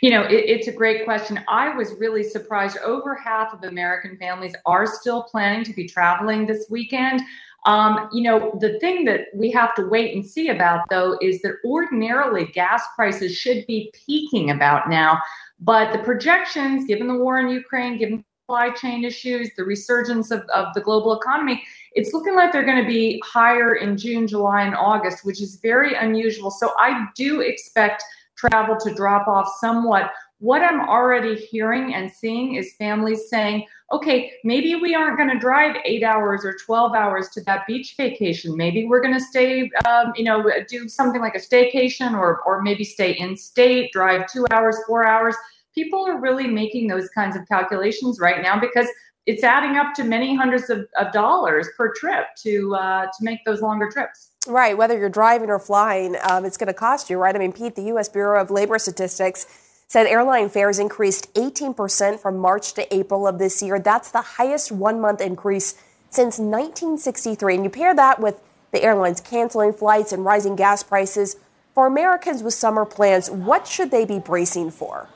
You 0.00 0.10
know, 0.10 0.22
it, 0.22 0.44
it's 0.46 0.68
a 0.68 0.72
great 0.72 1.04
question. 1.04 1.40
I 1.48 1.74
was 1.74 1.92
really 1.94 2.22
surprised. 2.22 2.78
Over 2.78 3.14
half 3.14 3.52
of 3.52 3.64
American 3.64 4.16
families 4.16 4.54
are 4.66 4.86
still 4.86 5.24
planning 5.24 5.64
to 5.64 5.72
be 5.72 5.88
traveling 5.88 6.46
this 6.46 6.66
weekend. 6.70 7.22
Um, 7.66 8.08
you 8.12 8.22
know, 8.22 8.56
the 8.60 8.78
thing 8.78 9.04
that 9.06 9.26
we 9.34 9.50
have 9.50 9.74
to 9.74 9.86
wait 9.88 10.14
and 10.14 10.24
see 10.24 10.48
about, 10.48 10.88
though, 10.88 11.18
is 11.20 11.42
that 11.42 11.56
ordinarily 11.64 12.46
gas 12.46 12.82
prices 12.94 13.36
should 13.36 13.66
be 13.66 13.92
peaking 14.06 14.50
about 14.50 14.88
now. 14.88 15.20
But 15.60 15.92
the 15.92 15.98
projections, 15.98 16.86
given 16.86 17.08
the 17.08 17.16
war 17.16 17.40
in 17.40 17.48
Ukraine, 17.48 17.98
given 17.98 18.24
supply 18.48 18.70
chain 18.70 19.04
issues, 19.04 19.50
the 19.56 19.64
resurgence 19.64 20.30
of, 20.30 20.40
of 20.54 20.72
the 20.72 20.80
global 20.80 21.12
economy, 21.20 21.62
it's 21.92 22.14
looking 22.14 22.34
like 22.34 22.52
they're 22.52 22.64
going 22.64 22.82
to 22.82 22.88
be 22.88 23.20
higher 23.24 23.74
in 23.74 23.98
June, 23.98 24.26
July, 24.26 24.62
and 24.62 24.74
August, 24.74 25.24
which 25.26 25.42
is 25.42 25.56
very 25.56 25.94
unusual. 25.94 26.50
So 26.50 26.72
I 26.78 27.08
do 27.14 27.40
expect 27.40 28.02
travel 28.38 28.76
to 28.78 28.94
drop 28.94 29.28
off 29.28 29.48
somewhat. 29.60 30.10
What 30.38 30.62
I'm 30.62 30.88
already 30.88 31.34
hearing 31.34 31.94
and 31.94 32.10
seeing 32.10 32.54
is 32.54 32.74
families 32.78 33.28
saying, 33.28 33.66
okay, 33.92 34.32
maybe 34.44 34.76
we 34.76 34.94
aren't 34.94 35.16
going 35.16 35.30
to 35.30 35.38
drive 35.38 35.76
eight 35.84 36.04
hours 36.04 36.44
or 36.44 36.56
12 36.64 36.94
hours 36.94 37.28
to 37.30 37.42
that 37.42 37.66
beach 37.66 37.94
vacation. 37.96 38.56
Maybe 38.56 38.86
we're 38.86 39.00
going 39.00 39.14
to 39.14 39.20
stay, 39.20 39.68
um, 39.86 40.12
you 40.14 40.24
know, 40.24 40.48
do 40.68 40.88
something 40.88 41.20
like 41.20 41.34
a 41.34 41.40
staycation 41.40 42.12
or, 42.12 42.40
or 42.42 42.62
maybe 42.62 42.84
stay 42.84 43.12
in 43.12 43.36
state, 43.36 43.90
drive 43.92 44.30
two 44.30 44.46
hours, 44.50 44.76
four 44.86 45.06
hours. 45.06 45.34
People 45.74 46.06
are 46.06 46.20
really 46.20 46.46
making 46.46 46.86
those 46.86 47.08
kinds 47.10 47.34
of 47.34 47.46
calculations 47.48 48.20
right 48.20 48.42
now 48.42 48.60
because 48.60 48.86
it's 49.26 49.44
adding 49.44 49.76
up 49.76 49.92
to 49.94 50.04
many 50.04 50.34
hundreds 50.34 50.70
of, 50.70 50.86
of 50.98 51.12
dollars 51.12 51.68
per 51.76 51.92
trip 51.94 52.26
to 52.42 52.74
uh, 52.74 53.02
to 53.06 53.22
make 53.22 53.44
those 53.44 53.60
longer 53.60 53.90
trips. 53.90 54.32
Right, 54.48 54.78
whether 54.78 54.98
you're 54.98 55.10
driving 55.10 55.50
or 55.50 55.58
flying, 55.58 56.16
um, 56.26 56.46
it's 56.46 56.56
going 56.56 56.68
to 56.68 56.74
cost 56.74 57.10
you, 57.10 57.18
right? 57.18 57.36
I 57.36 57.38
mean, 57.38 57.52
Pete, 57.52 57.76
the 57.76 57.82
U.S. 57.82 58.08
Bureau 58.08 58.40
of 58.40 58.50
Labor 58.50 58.78
Statistics 58.78 59.46
said 59.88 60.06
airline 60.06 60.48
fares 60.48 60.78
increased 60.78 61.32
18% 61.34 62.18
from 62.18 62.38
March 62.38 62.72
to 62.74 62.94
April 62.94 63.26
of 63.26 63.38
this 63.38 63.62
year. 63.62 63.78
That's 63.78 64.10
the 64.10 64.22
highest 64.22 64.72
one 64.72 65.02
month 65.02 65.20
increase 65.20 65.74
since 66.08 66.38
1963. 66.38 67.56
And 67.56 67.64
you 67.64 67.68
pair 67.68 67.94
that 67.94 68.20
with 68.20 68.40
the 68.72 68.82
airlines 68.82 69.20
canceling 69.20 69.74
flights 69.74 70.12
and 70.12 70.24
rising 70.24 70.56
gas 70.56 70.82
prices. 70.82 71.36
For 71.74 71.86
Americans 71.86 72.42
with 72.42 72.54
summer 72.54 72.86
plans, 72.86 73.30
what 73.30 73.66
should 73.66 73.90
they 73.90 74.06
be 74.06 74.18
bracing 74.18 74.70
for? 74.70 75.08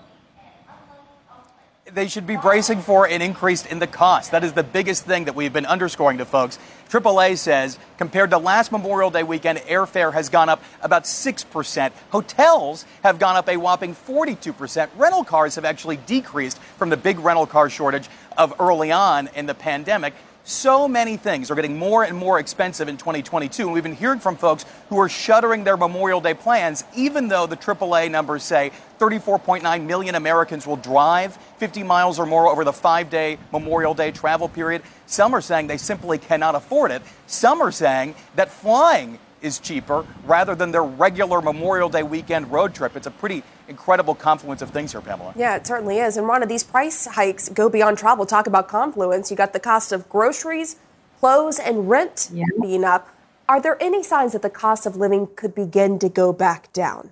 They 1.95 2.09
should 2.09 2.27
be 2.27 2.37
bracing 2.37 2.81
for 2.81 3.07
an 3.07 3.21
increase 3.21 3.67
in 3.67 3.79
the 3.79 3.87
cost. 3.87 4.31
That 4.31 4.45
is 4.45 4.53
the 4.53 4.63
biggest 4.63 5.05
thing 5.05 5.25
that 5.25 5.35
we've 5.35 5.53
been 5.53 5.67
underscoring 5.67 6.19
to 6.19 6.25
folks. 6.25 6.59
AAA 6.89 7.39
says 7.39 7.79
compared 7.99 8.31
to 8.31 8.39
last 8.39 8.73
Memorial 8.73 9.11
Day 9.11 9.23
weekend, 9.23 9.59
airfare 9.59 10.13
has 10.13 10.29
gone 10.29 10.49
up 10.49 10.63
about 10.83 11.05
6%. 11.05 11.93
Hotels 12.11 12.87
have 13.03 13.19
gone 13.19 13.37
up 13.37 13.49
a 13.49 13.57
whopping 13.57 13.95
42%. 13.95 14.89
Rental 14.97 15.25
cars 15.25 15.55
have 15.57 15.65
actually 15.65 15.97
decreased 15.97 16.59
from 16.59 16.89
the 16.89 16.97
big 16.97 17.19
rental 17.19 17.47
car 17.47 17.69
shortage 17.69 18.09
of 18.37 18.55
early 18.59 18.91
on 18.91 19.29
in 19.35 19.47
the 19.47 19.55
pandemic. 19.55 20.15
So 20.45 20.89
many 20.89 21.17
things 21.17 21.53
are 21.53 21.55
getting 21.55 21.79
more 21.79 22.03
and 22.03 22.17
more 22.17 22.41
expensive 22.41 22.89
in 22.89 22.97
2022. 22.97 23.63
And 23.63 23.73
we've 23.73 23.83
been 23.85 23.95
hearing 23.95 24.19
from 24.19 24.37
folks 24.37 24.65
who 24.89 24.99
are 24.99 25.09
shuttering 25.09 25.63
their 25.63 25.77
Memorial 25.77 26.21
Day 26.21 26.35
plans, 26.35 26.83
even 26.97 27.29
though 27.29 27.47
the 27.47 27.57
AAA 27.57 28.11
numbers 28.11 28.43
say 28.43 28.73
34.9 28.99 29.87
million 29.87 30.17
Americans 30.17 30.67
will 30.67 30.77
drive 30.77 31.37
50 31.59 31.85
miles 31.85 32.19
or 32.19 32.27
more 32.27 32.49
over 32.49 32.65
the 32.65 32.73
five 32.73 33.09
day 33.09 33.39
Memorial 33.53 33.95
Day 33.95 34.11
travel 34.11 34.49
period. 34.49 34.83
Some 35.07 35.33
are 35.33 35.41
saying 35.41 35.69
they 35.69 35.77
simply 35.77 36.19
cannot 36.19 36.57
afford 36.57 36.91
it. 36.91 37.03
Some 37.29 37.61
are 37.61 37.73
saying 37.73 38.17
that 38.35 38.51
flying 38.51 39.21
is 39.43 39.61
cheaper 39.61 40.05
rather 40.25 40.57
than 40.57 40.73
their 40.73 40.85
regular 40.85 41.41
Memorial 41.41 41.89
Day 41.89 42.03
weekend 42.03 42.51
road 42.51 42.75
trip. 42.75 42.97
It's 42.97 43.07
a 43.07 43.13
pretty 43.13 43.45
incredible 43.69 44.15
confluence 44.15 44.63
of 44.63 44.71
things 44.71 44.93
here, 44.93 45.01
Pamela. 45.01 45.33
Yeah, 45.37 45.57
it 45.57 45.67
certainly 45.67 45.99
is. 45.99 46.17
And 46.17 46.29
one 46.29 46.43
of 46.43 46.49
these 46.49 46.65
price 46.65 47.07
hikes 47.07 47.49
go 47.49 47.69
beyond 47.69 47.99
travel. 47.99 48.27
Talk 48.27 48.47
about 48.47 48.69
confluence. 48.69 49.31
You 49.31 49.37
got 49.37 49.53
the 49.53 49.61
cost 49.61 49.93
of 49.93 50.09
groceries, 50.09 50.77
clothes, 51.21 51.59
and 51.59 51.89
rent 51.89 52.31
yeah. 52.33 52.45
being 52.61 52.85
up. 52.85 53.09
Are 53.49 53.61
there 53.61 53.77
any 53.83 54.03
signs 54.03 54.33
that 54.33 54.43
the 54.43 54.51
cost 54.51 54.87
of 54.87 54.97
living 54.97 55.29
could 55.37 55.55
begin 55.55 55.99
to 55.99 56.09
go 56.09 56.33
back 56.33 56.73
down? 56.73 57.11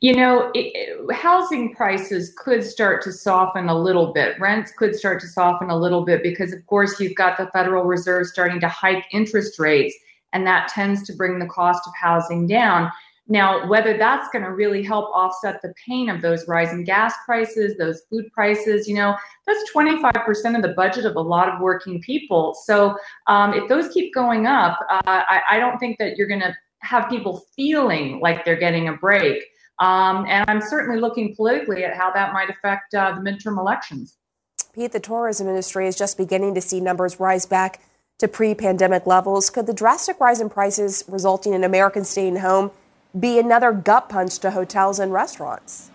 You 0.00 0.14
know, 0.14 0.52
it, 0.54 1.12
housing 1.12 1.74
prices 1.74 2.32
could 2.36 2.62
start 2.62 3.02
to 3.02 3.12
soften 3.12 3.68
a 3.68 3.76
little 3.76 4.12
bit. 4.12 4.38
Rents 4.38 4.70
could 4.70 4.94
start 4.94 5.20
to 5.22 5.26
soften 5.26 5.70
a 5.70 5.76
little 5.76 6.04
bit 6.04 6.22
because, 6.22 6.52
of 6.52 6.64
course, 6.66 7.00
you've 7.00 7.16
got 7.16 7.36
the 7.36 7.48
Federal 7.52 7.82
Reserve 7.82 8.28
starting 8.28 8.60
to 8.60 8.68
hike 8.68 9.04
interest 9.10 9.58
rates 9.58 9.96
and 10.32 10.46
that 10.46 10.68
tends 10.68 11.02
to 11.04 11.12
bring 11.12 11.38
the 11.38 11.46
cost 11.46 11.86
of 11.86 11.92
housing 12.00 12.46
down. 12.46 12.90
Now, 13.30 13.68
whether 13.68 13.96
that's 13.98 14.28
going 14.30 14.44
to 14.44 14.52
really 14.52 14.82
help 14.82 15.10
offset 15.14 15.60
the 15.60 15.74
pain 15.86 16.08
of 16.08 16.22
those 16.22 16.48
rising 16.48 16.82
gas 16.82 17.14
prices, 17.26 17.76
those 17.76 18.00
food 18.08 18.32
prices, 18.32 18.88
you 18.88 18.94
know, 18.94 19.14
that's 19.46 19.70
25% 19.70 20.56
of 20.56 20.62
the 20.62 20.72
budget 20.74 21.04
of 21.04 21.14
a 21.16 21.20
lot 21.20 21.50
of 21.50 21.60
working 21.60 22.00
people. 22.00 22.56
So 22.64 22.96
um, 23.26 23.52
if 23.52 23.68
those 23.68 23.92
keep 23.92 24.14
going 24.14 24.46
up, 24.46 24.78
uh, 24.90 25.00
I, 25.06 25.42
I, 25.50 25.58
don't 25.58 25.78
think 25.78 25.98
that 25.98 26.16
you're 26.16 26.26
going 26.26 26.40
to 26.40 26.56
have 26.80 27.10
people 27.10 27.44
feeling 27.54 28.20
like 28.20 28.46
they're 28.46 28.56
getting 28.56 28.88
a 28.88 28.94
break. 28.94 29.44
Um, 29.78 30.24
and 30.26 30.48
I'm 30.48 30.62
certainly 30.62 30.98
looking 30.98 31.36
politically 31.36 31.84
at 31.84 31.94
how 31.94 32.10
that 32.12 32.32
might 32.32 32.48
affect 32.48 32.94
uh, 32.94 33.12
the 33.12 33.20
midterm 33.20 33.58
elections. 33.58 34.16
Pete, 34.72 34.92
the 34.92 35.00
tourism 35.00 35.48
industry 35.48 35.86
is 35.86 35.96
just 35.96 36.16
beginning 36.16 36.54
to 36.54 36.60
see 36.62 36.80
numbers 36.80 37.20
rise 37.20 37.44
back 37.44 37.80
to 38.18 38.26
pre 38.26 38.54
pandemic 38.54 39.06
levels. 39.06 39.50
Could 39.50 39.66
the 39.66 39.74
drastic 39.74 40.18
rise 40.18 40.40
in 40.40 40.48
prices 40.48 41.04
resulting 41.08 41.52
in 41.52 41.62
Americans 41.62 42.08
staying 42.08 42.36
home 42.36 42.70
be 43.18 43.38
another 43.38 43.72
gut 43.72 44.08
punch 44.08 44.38
to 44.40 44.50
hotels 44.50 44.98
and 44.98 45.12
restaurants? 45.12 45.90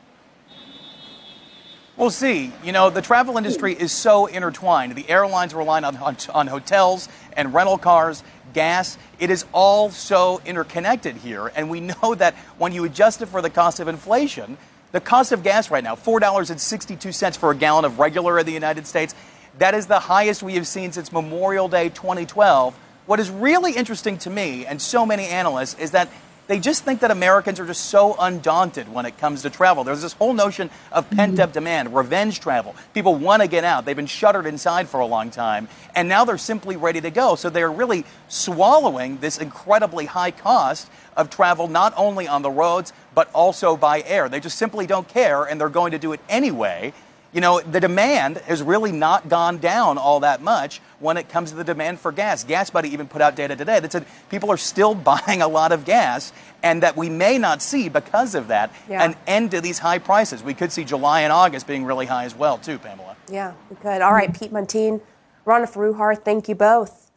We'll 1.95 2.09
see. 2.09 2.51
You 2.63 2.71
know, 2.71 2.89
the 2.89 3.03
travel 3.03 3.37
industry 3.37 3.73
is 3.73 3.91
so 3.91 4.25
intertwined. 4.25 4.95
The 4.95 5.07
airlines 5.07 5.53
rely 5.53 5.81
on, 5.81 5.95
on, 5.97 6.17
on, 6.33 6.47
hotels 6.47 7.07
and 7.37 7.53
rental 7.53 7.77
cars, 7.77 8.23
gas. 8.53 8.97
It 9.19 9.29
is 9.29 9.45
all 9.53 9.91
so 9.91 10.41
interconnected 10.43 11.17
here. 11.17 11.51
And 11.55 11.69
we 11.69 11.79
know 12.01 12.15
that 12.15 12.33
when 12.57 12.73
you 12.73 12.83
adjust 12.85 13.21
it 13.21 13.27
for 13.27 13.43
the 13.43 13.49
cost 13.49 13.79
of 13.79 13.87
inflation, 13.87 14.57
the 14.91 15.01
cost 15.01 15.31
of 15.31 15.43
gas 15.43 15.69
right 15.69 15.83
now, 15.83 15.95
$4.62 15.95 17.37
for 17.37 17.51
a 17.51 17.55
gallon 17.55 17.85
of 17.85 17.99
regular 17.99 18.39
in 18.39 18.45
the 18.47 18.51
United 18.51 18.87
States, 18.87 19.13
that 19.59 19.75
is 19.75 19.85
the 19.85 19.99
highest 19.99 20.41
we 20.41 20.55
have 20.55 20.65
seen 20.65 20.91
since 20.91 21.11
Memorial 21.11 21.67
Day 21.67 21.89
2012. 21.89 22.75
What 23.05 23.19
is 23.19 23.29
really 23.29 23.73
interesting 23.73 24.17
to 24.19 24.31
me 24.31 24.65
and 24.65 24.81
so 24.81 25.05
many 25.05 25.25
analysts 25.27 25.79
is 25.79 25.91
that 25.91 26.09
they 26.47 26.59
just 26.59 26.83
think 26.83 26.99
that 26.99 27.11
Americans 27.11 27.59
are 27.59 27.65
just 27.65 27.85
so 27.85 28.15
undaunted 28.19 28.91
when 28.91 29.05
it 29.05 29.17
comes 29.17 29.43
to 29.43 29.49
travel. 29.49 29.83
There's 29.83 30.01
this 30.01 30.13
whole 30.13 30.33
notion 30.33 30.69
of 30.91 31.09
pent 31.09 31.39
up 31.39 31.53
demand, 31.53 31.95
revenge 31.95 32.39
travel. 32.39 32.75
People 32.93 33.15
want 33.15 33.41
to 33.41 33.47
get 33.47 33.63
out. 33.63 33.85
They've 33.85 33.95
been 33.95 34.05
shuttered 34.07 34.45
inside 34.45 34.89
for 34.89 34.99
a 34.99 35.05
long 35.05 35.31
time, 35.31 35.67
and 35.95 36.09
now 36.09 36.25
they're 36.25 36.37
simply 36.37 36.75
ready 36.75 36.99
to 37.01 37.09
go. 37.09 37.35
So 37.35 37.49
they're 37.49 37.71
really 37.71 38.05
swallowing 38.27 39.19
this 39.19 39.37
incredibly 39.37 40.05
high 40.05 40.31
cost 40.31 40.89
of 41.15 41.29
travel, 41.29 41.67
not 41.67 41.93
only 41.95 42.27
on 42.27 42.41
the 42.41 42.51
roads, 42.51 42.91
but 43.15 43.29
also 43.33 43.77
by 43.77 44.01
air. 44.01 44.27
They 44.27 44.39
just 44.39 44.57
simply 44.57 44.85
don't 44.85 45.07
care, 45.07 45.43
and 45.43 45.61
they're 45.61 45.69
going 45.69 45.91
to 45.91 45.99
do 45.99 46.13
it 46.13 46.19
anyway 46.27 46.93
you 47.33 47.41
know, 47.41 47.59
the 47.59 47.79
demand 47.79 48.37
has 48.37 48.61
really 48.61 48.91
not 48.91 49.27
gone 49.27 49.57
down 49.57 49.97
all 49.97 50.19
that 50.19 50.41
much 50.41 50.81
when 50.99 51.17
it 51.17 51.27
comes 51.29 51.49
to 51.49 51.55
the 51.55 51.63
demand 51.63 51.99
for 51.99 52.11
gas. 52.11 52.45
GasBuddy 52.45 52.85
even 52.85 53.07
put 53.07 53.21
out 53.21 53.35
data 53.35 53.55
today 53.55 53.79
that 53.79 53.91
said 53.91 54.05
people 54.29 54.51
are 54.51 54.57
still 54.57 54.93
buying 55.13 55.41
a 55.41 55.47
lot 55.47 55.71
of 55.71 55.83
gas 55.83 56.31
and 56.61 56.83
that 56.83 56.95
we 56.95 57.09
may 57.09 57.37
not 57.37 57.61
see, 57.61 57.89
because 57.89 58.35
of 58.35 58.47
that, 58.47 58.71
yeah. 58.87 59.03
an 59.03 59.15
end 59.27 59.51
to 59.51 59.61
these 59.61 59.79
high 59.79 59.99
prices. 59.99 60.43
We 60.43 60.53
could 60.53 60.71
see 60.71 60.83
July 60.83 61.21
and 61.21 61.33
August 61.33 61.67
being 61.67 61.83
really 61.83 62.05
high 62.05 62.23
as 62.23 62.35
well, 62.35 62.57
too, 62.57 62.77
Pamela. 62.77 63.17
Yeah, 63.29 63.53
we 63.69 63.75
could. 63.75 64.01
All 64.01 64.13
right, 64.13 64.33
Pete 64.33 64.53
Muntean, 64.53 65.01
Rana 65.45 65.67
Foroohar, 65.67 66.17
thank 66.23 66.47
you 66.47 66.55
both. 66.55 67.11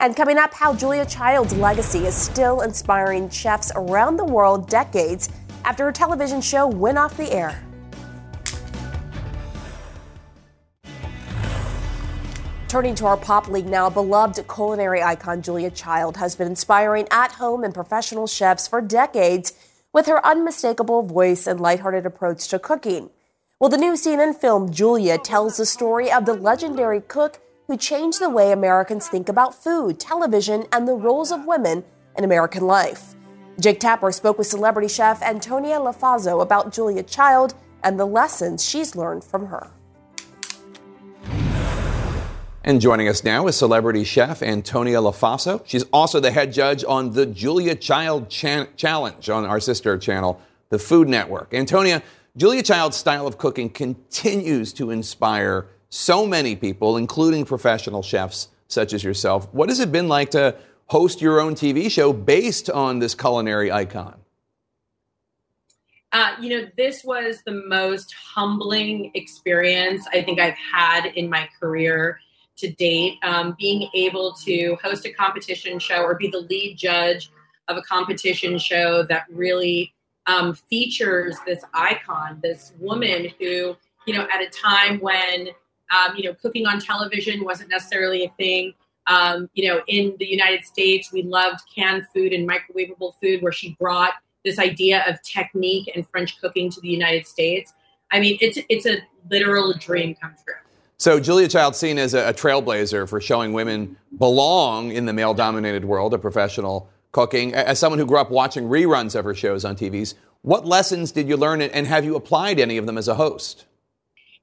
And 0.00 0.14
coming 0.14 0.38
up, 0.38 0.54
how 0.54 0.74
Julia 0.74 1.04
Child's 1.04 1.52
legacy 1.54 2.06
is 2.06 2.14
still 2.14 2.60
inspiring 2.60 3.28
chefs 3.30 3.72
around 3.74 4.16
the 4.16 4.24
world 4.24 4.70
decades 4.70 5.28
after 5.64 5.84
her 5.84 5.92
television 5.92 6.40
show 6.40 6.66
went 6.66 6.96
off 6.96 7.16
the 7.16 7.30
air. 7.32 7.67
Turning 12.68 12.94
to 12.94 13.06
our 13.06 13.16
pop 13.16 13.48
league 13.48 13.66
now, 13.66 13.88
beloved 13.88 14.46
culinary 14.46 15.02
icon 15.02 15.40
Julia 15.40 15.70
Child 15.70 16.18
has 16.18 16.36
been 16.36 16.48
inspiring 16.48 17.08
at 17.10 17.32
home 17.32 17.64
and 17.64 17.72
professional 17.72 18.26
chefs 18.26 18.68
for 18.68 18.82
decades 18.82 19.54
with 19.90 20.04
her 20.04 20.24
unmistakable 20.24 21.00
voice 21.00 21.46
and 21.46 21.62
lighthearted 21.62 22.04
approach 22.04 22.46
to 22.48 22.58
cooking. 22.58 23.08
Well, 23.58 23.70
the 23.70 23.78
new 23.78 23.94
CNN 23.94 24.36
film 24.36 24.70
Julia 24.70 25.16
tells 25.16 25.56
the 25.56 25.64
story 25.64 26.12
of 26.12 26.26
the 26.26 26.34
legendary 26.34 27.00
cook 27.00 27.40
who 27.68 27.76
changed 27.78 28.20
the 28.20 28.28
way 28.28 28.52
Americans 28.52 29.08
think 29.08 29.30
about 29.30 29.54
food, 29.54 29.98
television, 29.98 30.66
and 30.70 30.86
the 30.86 30.92
roles 30.92 31.32
of 31.32 31.46
women 31.46 31.84
in 32.18 32.24
American 32.24 32.66
life. 32.66 33.14
Jake 33.58 33.80
Tapper 33.80 34.12
spoke 34.12 34.36
with 34.36 34.46
celebrity 34.46 34.88
chef 34.88 35.22
Antonia 35.22 35.78
Lofaso 35.78 36.42
about 36.42 36.74
Julia 36.74 37.02
Child 37.02 37.54
and 37.82 37.98
the 37.98 38.04
lessons 38.04 38.62
she's 38.62 38.94
learned 38.94 39.24
from 39.24 39.46
her. 39.46 39.70
And 42.68 42.82
joining 42.82 43.08
us 43.08 43.24
now 43.24 43.46
is 43.46 43.56
celebrity 43.56 44.04
chef 44.04 44.42
Antonia 44.42 44.98
Lofaso. 44.98 45.62
She's 45.64 45.84
also 45.84 46.20
the 46.20 46.30
head 46.30 46.52
judge 46.52 46.84
on 46.86 47.14
the 47.14 47.24
Julia 47.24 47.74
Child 47.74 48.28
Challenge 48.28 49.30
on 49.30 49.46
our 49.46 49.58
sister 49.58 49.96
channel, 49.96 50.38
the 50.68 50.78
Food 50.78 51.08
Network. 51.08 51.54
Antonia, 51.54 52.02
Julia 52.36 52.62
Child's 52.62 52.98
style 52.98 53.26
of 53.26 53.38
cooking 53.38 53.70
continues 53.70 54.74
to 54.74 54.90
inspire 54.90 55.68
so 55.88 56.26
many 56.26 56.54
people, 56.56 56.98
including 56.98 57.46
professional 57.46 58.02
chefs 58.02 58.48
such 58.66 58.92
as 58.92 59.02
yourself. 59.02 59.48
What 59.54 59.70
has 59.70 59.80
it 59.80 59.90
been 59.90 60.08
like 60.08 60.32
to 60.32 60.54
host 60.88 61.22
your 61.22 61.40
own 61.40 61.54
TV 61.54 61.90
show 61.90 62.12
based 62.12 62.68
on 62.68 62.98
this 62.98 63.14
culinary 63.14 63.72
icon? 63.72 64.20
Uh, 66.12 66.32
you 66.38 66.50
know, 66.50 66.68
this 66.76 67.02
was 67.02 67.40
the 67.46 67.62
most 67.66 68.14
humbling 68.14 69.10
experience 69.14 70.06
I 70.12 70.22
think 70.22 70.38
I've 70.38 70.56
had 70.70 71.06
in 71.06 71.30
my 71.30 71.48
career 71.58 72.20
to 72.58 72.70
date. 72.72 73.18
Um, 73.22 73.56
being 73.58 73.88
able 73.94 74.32
to 74.44 74.76
host 74.82 75.06
a 75.06 75.12
competition 75.12 75.78
show 75.78 76.02
or 76.02 76.14
be 76.14 76.28
the 76.28 76.40
lead 76.40 76.76
judge 76.76 77.30
of 77.68 77.76
a 77.76 77.82
competition 77.82 78.58
show 78.58 79.02
that 79.04 79.24
really 79.30 79.92
um, 80.26 80.54
features 80.54 81.36
this 81.46 81.62
icon, 81.74 82.38
this 82.42 82.72
woman 82.78 83.28
who, 83.38 83.76
you 84.06 84.14
know, 84.14 84.26
at 84.32 84.42
a 84.42 84.48
time 84.50 85.00
when, 85.00 85.48
um, 85.90 86.16
you 86.16 86.24
know, 86.24 86.34
cooking 86.34 86.66
on 86.66 86.80
television 86.80 87.44
wasn't 87.44 87.70
necessarily 87.70 88.24
a 88.24 88.28
thing. 88.30 88.74
Um, 89.06 89.48
you 89.54 89.68
know, 89.68 89.80
in 89.86 90.14
the 90.18 90.26
United 90.26 90.64
States, 90.64 91.12
we 91.12 91.22
loved 91.22 91.60
canned 91.74 92.06
food 92.14 92.32
and 92.32 92.48
microwavable 92.48 93.14
food, 93.20 93.42
where 93.42 93.52
she 93.52 93.74
brought 93.80 94.12
this 94.44 94.58
idea 94.58 95.02
of 95.08 95.20
technique 95.22 95.90
and 95.94 96.06
French 96.08 96.38
cooking 96.40 96.70
to 96.70 96.80
the 96.80 96.88
United 96.88 97.26
States. 97.26 97.72
I 98.10 98.20
mean, 98.20 98.38
it's 98.40 98.58
it's 98.68 98.86
a 98.86 98.98
literal 99.30 99.72
dream 99.74 100.14
come 100.14 100.34
true. 100.44 100.54
So 101.00 101.20
Julia 101.20 101.46
Child 101.46 101.76
seen 101.76 101.96
as 101.96 102.12
a, 102.12 102.30
a 102.30 102.34
trailblazer 102.34 103.08
for 103.08 103.20
showing 103.20 103.52
women 103.52 103.96
belong 104.18 104.90
in 104.90 105.06
the 105.06 105.12
male-dominated 105.12 105.84
world 105.84 106.12
of 106.12 106.20
professional 106.20 106.90
cooking. 107.12 107.54
As 107.54 107.78
someone 107.78 108.00
who 108.00 108.06
grew 108.06 108.18
up 108.18 108.32
watching 108.32 108.64
reruns 108.64 109.14
of 109.14 109.24
her 109.24 109.34
shows 109.34 109.64
on 109.64 109.76
TVs, 109.76 110.14
what 110.42 110.66
lessons 110.66 111.12
did 111.12 111.28
you 111.28 111.36
learn 111.36 111.62
and 111.62 111.86
have 111.86 112.04
you 112.04 112.16
applied 112.16 112.58
any 112.58 112.78
of 112.78 112.86
them 112.86 112.98
as 112.98 113.06
a 113.06 113.14
host? 113.14 113.64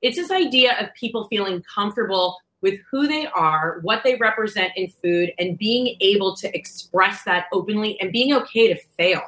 It's 0.01 0.15
this 0.15 0.31
idea 0.31 0.79
of 0.79 0.93
people 0.93 1.27
feeling 1.27 1.61
comfortable 1.63 2.37
with 2.61 2.79
who 2.89 3.05
they 3.05 3.27
are, 3.27 3.79
what 3.81 4.03
they 4.05 4.15
represent 4.15 4.71
in 4.77 4.87
food, 4.87 5.33
and 5.37 5.57
being 5.57 5.97
able 5.99 6.37
to 6.37 6.57
express 6.57 7.23
that 7.23 7.47
openly 7.51 7.99
and 7.99 8.13
being 8.13 8.33
okay 8.33 8.73
to 8.73 8.79
fail. 8.97 9.21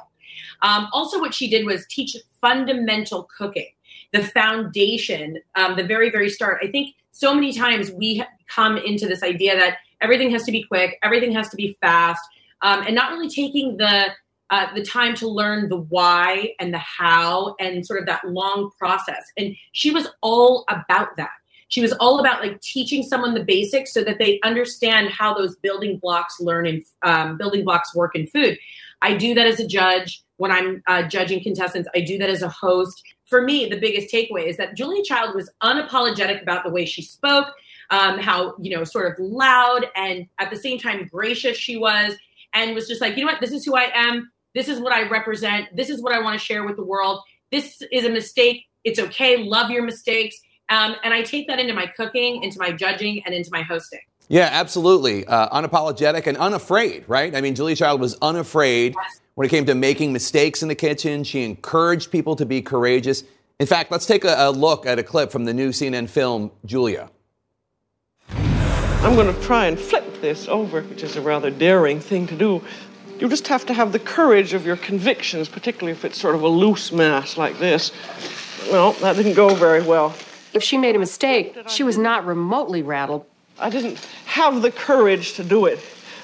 Um, 0.62 0.88
also, 0.92 1.20
what 1.20 1.34
she 1.34 1.48
did 1.48 1.66
was 1.66 1.86
teach 1.88 2.16
fundamental 2.40 3.28
cooking, 3.36 3.68
the 4.12 4.22
foundation, 4.22 5.38
um, 5.54 5.76
the 5.76 5.84
very, 5.84 6.10
very 6.10 6.28
start. 6.28 6.60
I 6.62 6.70
think 6.70 6.94
so 7.10 7.34
many 7.34 7.52
times 7.52 7.90
we 7.90 8.24
come 8.48 8.76
into 8.78 9.06
this 9.06 9.22
idea 9.22 9.56
that 9.56 9.78
everything 10.00 10.30
has 10.30 10.44
to 10.44 10.52
be 10.52 10.62
quick, 10.62 10.98
everything 11.02 11.32
has 11.32 11.48
to 11.50 11.56
be 11.56 11.76
fast, 11.80 12.22
um, 12.62 12.82
and 12.86 12.94
not 12.94 13.12
really 13.12 13.28
taking 13.28 13.76
the 13.76 14.08
uh, 14.50 14.72
the 14.74 14.82
time 14.82 15.14
to 15.14 15.28
learn 15.28 15.68
the 15.68 15.76
why 15.76 16.54
and 16.58 16.72
the 16.72 16.78
how 16.78 17.54
and 17.60 17.86
sort 17.86 18.00
of 18.00 18.06
that 18.06 18.26
long 18.26 18.70
process. 18.78 19.22
And 19.36 19.54
she 19.72 19.90
was 19.90 20.08
all 20.22 20.64
about 20.70 21.16
that. 21.16 21.30
She 21.68 21.82
was 21.82 21.92
all 21.94 22.18
about 22.18 22.40
like 22.40 22.58
teaching 22.62 23.02
someone 23.02 23.34
the 23.34 23.44
basics 23.44 23.92
so 23.92 24.02
that 24.04 24.18
they 24.18 24.40
understand 24.42 25.10
how 25.10 25.34
those 25.34 25.56
building 25.56 25.98
blocks 25.98 26.40
learn 26.40 26.66
and 26.66 26.82
um, 27.02 27.36
building 27.36 27.62
blocks 27.62 27.94
work 27.94 28.16
in 28.16 28.26
food. 28.26 28.58
I 29.02 29.14
do 29.14 29.34
that 29.34 29.46
as 29.46 29.60
a 29.60 29.66
judge 29.66 30.22
when 30.38 30.50
I'm 30.50 30.82
uh, 30.86 31.02
judging 31.02 31.42
contestants. 31.42 31.88
I 31.94 32.00
do 32.00 32.16
that 32.18 32.30
as 32.30 32.42
a 32.42 32.48
host. 32.48 33.02
For 33.28 33.42
me, 33.42 33.66
the 33.66 33.78
biggest 33.78 34.12
takeaway 34.12 34.46
is 34.46 34.56
that 34.56 34.74
Julia 34.74 35.02
Child 35.04 35.34
was 35.34 35.50
unapologetic 35.62 36.42
about 36.42 36.64
the 36.64 36.70
way 36.70 36.84
she 36.84 37.02
spoke, 37.02 37.48
um, 37.90 38.18
how 38.18 38.54
you 38.58 38.74
know 38.74 38.84
sort 38.84 39.12
of 39.12 39.18
loud 39.18 39.86
and 39.94 40.26
at 40.38 40.50
the 40.50 40.56
same 40.56 40.78
time 40.78 41.08
gracious 41.12 41.56
she 41.56 41.76
was, 41.76 42.14
and 42.54 42.74
was 42.74 42.88
just 42.88 43.00
like, 43.00 43.16
you 43.16 43.24
know 43.24 43.30
what, 43.30 43.40
this 43.40 43.52
is 43.52 43.64
who 43.64 43.76
I 43.76 43.90
am. 43.94 44.30
This 44.54 44.68
is 44.68 44.80
what 44.80 44.92
I 44.92 45.08
represent. 45.08 45.68
This 45.76 45.90
is 45.90 46.02
what 46.02 46.12
I 46.12 46.20
want 46.20 46.38
to 46.38 46.44
share 46.44 46.64
with 46.64 46.76
the 46.76 46.84
world. 46.84 47.20
This 47.52 47.82
is 47.92 48.04
a 48.04 48.10
mistake. 48.10 48.64
It's 48.84 48.98
okay. 48.98 49.44
Love 49.44 49.70
your 49.70 49.82
mistakes. 49.82 50.40
Um, 50.70 50.96
and 51.04 51.14
I 51.14 51.22
take 51.22 51.48
that 51.48 51.58
into 51.58 51.74
my 51.74 51.86
cooking, 51.86 52.42
into 52.42 52.58
my 52.58 52.72
judging, 52.72 53.22
and 53.24 53.34
into 53.34 53.50
my 53.52 53.62
hosting. 53.62 54.00
Yeah, 54.28 54.48
absolutely. 54.52 55.26
Uh, 55.26 55.48
unapologetic 55.48 56.26
and 56.26 56.36
unafraid, 56.36 57.04
right? 57.08 57.34
I 57.34 57.40
mean, 57.40 57.54
Julia 57.54 57.76
Child 57.76 58.00
was 58.00 58.16
unafraid 58.20 58.94
yes. 58.94 59.20
When 59.38 59.46
it 59.46 59.50
came 59.50 59.64
to 59.64 59.74
making 59.76 60.12
mistakes 60.12 60.62
in 60.62 60.68
the 60.68 60.74
kitchen. 60.74 61.22
She 61.22 61.44
encouraged 61.44 62.10
people 62.10 62.34
to 62.34 62.44
be 62.44 62.60
courageous. 62.60 63.22
In 63.60 63.68
fact, 63.68 63.92
let's 63.92 64.04
take 64.04 64.24
a, 64.24 64.34
a 64.36 64.50
look 64.50 64.84
at 64.84 64.98
a 64.98 65.04
clip 65.04 65.30
from 65.30 65.44
the 65.44 65.54
new 65.54 65.68
CNN 65.68 66.10
film, 66.10 66.50
Julia. 66.64 67.08
I'm 68.30 69.14
going 69.14 69.32
to 69.32 69.40
try 69.42 69.66
and 69.66 69.78
flip 69.78 70.20
this 70.20 70.48
over, 70.48 70.82
which 70.82 71.04
is 71.04 71.14
a 71.14 71.20
rather 71.20 71.50
daring 71.50 72.00
thing 72.00 72.26
to 72.26 72.34
do. 72.34 72.60
You 73.20 73.28
just 73.28 73.46
have 73.46 73.64
to 73.66 73.74
have 73.74 73.92
the 73.92 74.00
courage 74.00 74.54
of 74.54 74.66
your 74.66 74.76
convictions, 74.76 75.48
particularly 75.48 75.92
if 75.92 76.04
it's 76.04 76.20
sort 76.20 76.34
of 76.34 76.42
a 76.42 76.48
loose 76.48 76.90
mass 76.90 77.36
like 77.36 77.60
this. 77.60 77.92
Well, 78.72 78.94
that 78.94 79.14
didn't 79.14 79.34
go 79.34 79.54
very 79.54 79.82
well. 79.82 80.16
If 80.52 80.64
she 80.64 80.76
made 80.76 80.96
a 80.96 80.98
mistake, 80.98 81.56
she 81.68 81.84
was 81.84 81.96
not 81.96 82.26
remotely 82.26 82.82
rattled. 82.82 83.24
I 83.56 83.70
didn't 83.70 84.04
have 84.24 84.62
the 84.62 84.72
courage 84.72 85.34
to 85.34 85.44
do 85.44 85.66
it 85.66 85.78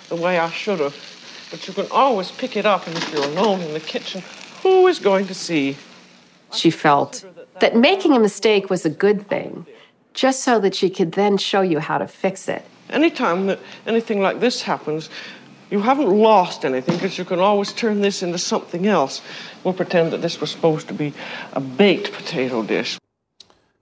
the 0.09 0.17
way 0.17 0.41
I 0.41 0.51
should 0.51 0.81
have. 0.81 1.14
But 1.55 1.69
you 1.69 1.73
can 1.73 1.87
always 1.93 2.33
pick 2.33 2.57
it 2.57 2.67
up, 2.67 2.85
and 2.89 2.97
if 2.97 3.13
you're 3.13 3.23
alone 3.23 3.61
in 3.61 3.73
the 3.75 3.79
kitchen, 3.79 4.25
who 4.65 4.89
is 4.89 4.99
going 4.99 5.29
to 5.29 5.35
see? 5.35 5.77
She 6.53 6.69
felt 6.69 7.25
that 7.61 7.77
making 7.77 8.17
a 8.17 8.19
mistake 8.19 8.71
was 8.71 8.85
a 8.85 8.91
good 8.91 9.29
thing, 9.29 9.65
just 10.15 10.43
so 10.43 10.59
that 10.59 10.75
she 10.75 10.91
could 10.91 11.13
then 11.13 11.39
show 11.39 11.61
you 11.61 11.79
how 11.79 11.99
to 11.99 12.09
fix 12.09 12.49
it. 12.49 12.65
Anytime 12.91 13.47
that 13.47 13.61
anything 13.87 14.21
like 14.21 14.41
this 14.41 14.63
happens, 14.63 15.11
you 15.71 15.79
haven't 15.79 16.09
lost 16.09 16.65
anything 16.65 16.97
because 16.97 17.19
you 17.19 17.25
can 17.25 17.39
always 17.39 17.73
turn 17.73 18.01
this 18.01 18.25
into 18.25 18.39
something 18.39 18.89
else. 18.89 19.23
We'll 19.63 19.75
pretend 19.75 20.13
that 20.13 20.23
this 20.23 20.41
was 20.41 20.51
supposed 20.51 20.89
to 20.89 20.95
be 20.95 21.13
a 21.53 21.61
baked 21.61 22.13
potato 22.13 22.65
dish. 22.65 22.99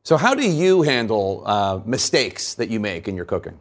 So, 0.04 0.18
how 0.18 0.34
do 0.34 0.46
you 0.46 0.82
handle 0.82 1.42
uh, 1.46 1.80
mistakes 1.86 2.52
that 2.56 2.68
you 2.68 2.80
make 2.80 3.08
in 3.08 3.16
your 3.16 3.24
cooking? 3.24 3.58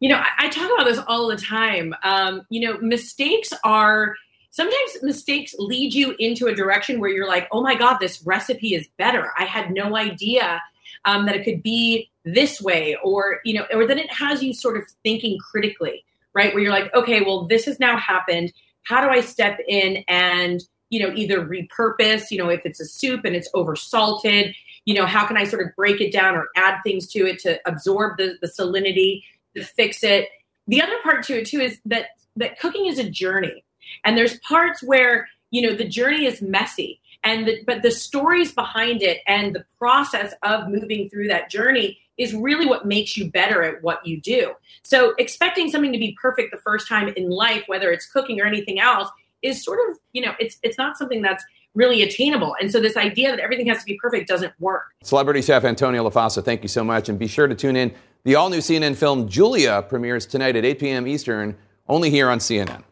You 0.00 0.10
know, 0.10 0.16
I, 0.16 0.46
I 0.46 0.48
talk 0.48 0.70
about 0.72 0.84
this 0.84 1.00
all 1.06 1.28
the 1.28 1.36
time. 1.36 1.94
Um, 2.02 2.42
you 2.50 2.66
know, 2.66 2.78
mistakes 2.80 3.52
are 3.64 4.14
sometimes 4.50 4.98
mistakes 5.02 5.54
lead 5.58 5.94
you 5.94 6.14
into 6.18 6.46
a 6.46 6.54
direction 6.54 7.00
where 7.00 7.10
you're 7.10 7.28
like, 7.28 7.48
oh 7.52 7.62
my 7.62 7.74
God, 7.74 7.98
this 7.98 8.22
recipe 8.24 8.74
is 8.74 8.88
better. 8.96 9.32
I 9.38 9.44
had 9.44 9.70
no 9.70 9.96
idea 9.96 10.60
um, 11.04 11.26
that 11.26 11.36
it 11.36 11.44
could 11.44 11.62
be 11.62 12.10
this 12.24 12.60
way, 12.60 12.96
or, 13.02 13.40
you 13.44 13.54
know, 13.54 13.66
or 13.72 13.86
then 13.86 13.98
it 13.98 14.12
has 14.12 14.42
you 14.42 14.52
sort 14.52 14.76
of 14.76 14.84
thinking 15.02 15.38
critically, 15.38 16.04
right? 16.34 16.52
Where 16.52 16.62
you're 16.62 16.72
like, 16.72 16.92
okay, 16.94 17.20
well, 17.20 17.46
this 17.46 17.64
has 17.66 17.78
now 17.78 17.96
happened. 17.96 18.52
How 18.82 19.00
do 19.00 19.08
I 19.08 19.20
step 19.20 19.58
in 19.66 20.04
and 20.08 20.62
you 20.90 21.00
know, 21.00 21.12
either 21.14 21.44
repurpose, 21.44 22.30
you 22.30 22.38
know, 22.38 22.48
if 22.48 22.64
it's 22.64 22.80
a 22.80 22.84
soup 22.84 23.24
and 23.24 23.36
it's 23.36 23.48
over 23.54 23.76
salted, 23.76 24.54
you 24.84 24.94
know, 24.94 25.06
how 25.06 25.26
can 25.26 25.36
I 25.36 25.44
sort 25.44 25.66
of 25.66 25.74
break 25.76 26.00
it 26.00 26.12
down 26.12 26.34
or 26.34 26.48
add 26.56 26.80
things 26.82 27.06
to 27.08 27.26
it 27.26 27.38
to 27.40 27.58
absorb 27.68 28.16
the, 28.16 28.38
the 28.40 28.48
salinity, 28.48 29.22
fix 29.64 30.02
it. 30.02 30.28
The 30.66 30.82
other 30.82 30.96
part 31.02 31.24
to 31.24 31.38
it 31.38 31.46
too 31.46 31.60
is 31.60 31.80
that 31.86 32.06
that 32.36 32.58
cooking 32.60 32.86
is 32.86 32.98
a 32.98 33.08
journey. 33.08 33.64
And 34.04 34.16
there's 34.16 34.38
parts 34.40 34.82
where, 34.82 35.28
you 35.50 35.62
know, 35.62 35.74
the 35.74 35.88
journey 35.88 36.26
is 36.26 36.42
messy. 36.42 37.00
And 37.24 37.48
the, 37.48 37.62
but 37.66 37.82
the 37.82 37.90
stories 37.90 38.52
behind 38.52 39.02
it 39.02 39.18
and 39.26 39.54
the 39.54 39.64
process 39.78 40.34
of 40.42 40.68
moving 40.68 41.08
through 41.08 41.28
that 41.28 41.50
journey 41.50 41.98
is 42.16 42.34
really 42.34 42.66
what 42.66 42.86
makes 42.86 43.16
you 43.16 43.30
better 43.30 43.62
at 43.62 43.82
what 43.82 44.06
you 44.06 44.20
do. 44.20 44.52
So 44.82 45.14
expecting 45.18 45.70
something 45.70 45.92
to 45.92 45.98
be 45.98 46.16
perfect 46.20 46.50
the 46.52 46.60
first 46.60 46.88
time 46.88 47.08
in 47.08 47.30
life, 47.30 47.64
whether 47.66 47.90
it's 47.90 48.06
cooking 48.06 48.40
or 48.40 48.44
anything 48.44 48.78
else, 48.80 49.08
is 49.42 49.64
sort 49.64 49.78
of 49.88 49.96
you 50.12 50.20
know 50.20 50.32
it's 50.40 50.58
it's 50.62 50.76
not 50.76 50.96
something 50.96 51.22
that's 51.22 51.44
really 51.74 52.02
attainable. 52.02 52.56
And 52.60 52.72
so 52.72 52.80
this 52.80 52.96
idea 52.96 53.30
that 53.30 53.38
everything 53.38 53.66
has 53.66 53.78
to 53.78 53.84
be 53.84 53.96
perfect 54.00 54.28
doesn't 54.28 54.52
work. 54.58 54.82
Celebrity 55.04 55.42
chef 55.42 55.64
Antonio 55.64 56.08
Lofaso, 56.08 56.44
thank 56.44 56.62
you 56.62 56.68
so 56.68 56.82
much. 56.82 57.08
And 57.08 57.18
be 57.18 57.28
sure 57.28 57.46
to 57.46 57.54
tune 57.54 57.76
in. 57.76 57.94
The 58.24 58.34
all 58.34 58.50
new 58.50 58.58
CNN 58.58 58.96
film 58.96 59.28
Julia 59.28 59.80
premieres 59.88 60.26
tonight 60.26 60.56
at 60.56 60.64
8 60.64 60.78
p.m. 60.80 61.06
Eastern, 61.06 61.56
only 61.88 62.10
here 62.10 62.28
on 62.28 62.40
CNN. 62.40 62.82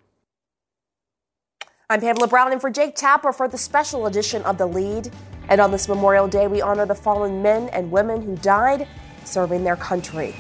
I'm 1.90 2.00
Pamela 2.00 2.28
Brown 2.28 2.52
and 2.52 2.60
for 2.60 2.70
Jake 2.70 2.94
Tapper 2.94 3.32
for 3.32 3.48
the 3.48 3.58
special 3.58 4.06
edition 4.06 4.42
of 4.42 4.56
The 4.56 4.66
Lead. 4.66 5.12
And 5.48 5.60
on 5.60 5.72
this 5.72 5.88
Memorial 5.88 6.28
Day, 6.28 6.46
we 6.46 6.62
honor 6.62 6.86
the 6.86 6.94
fallen 6.94 7.42
men 7.42 7.68
and 7.70 7.90
women 7.90 8.22
who 8.22 8.36
died 8.36 8.86
serving 9.24 9.64
their 9.64 9.76
country. 9.76 10.34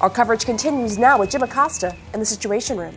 Our 0.00 0.10
coverage 0.10 0.44
continues 0.44 0.96
now 0.96 1.18
with 1.18 1.30
Jim 1.30 1.42
Acosta 1.42 1.94
in 2.14 2.20
the 2.20 2.26
Situation 2.26 2.78
Room. 2.78 2.96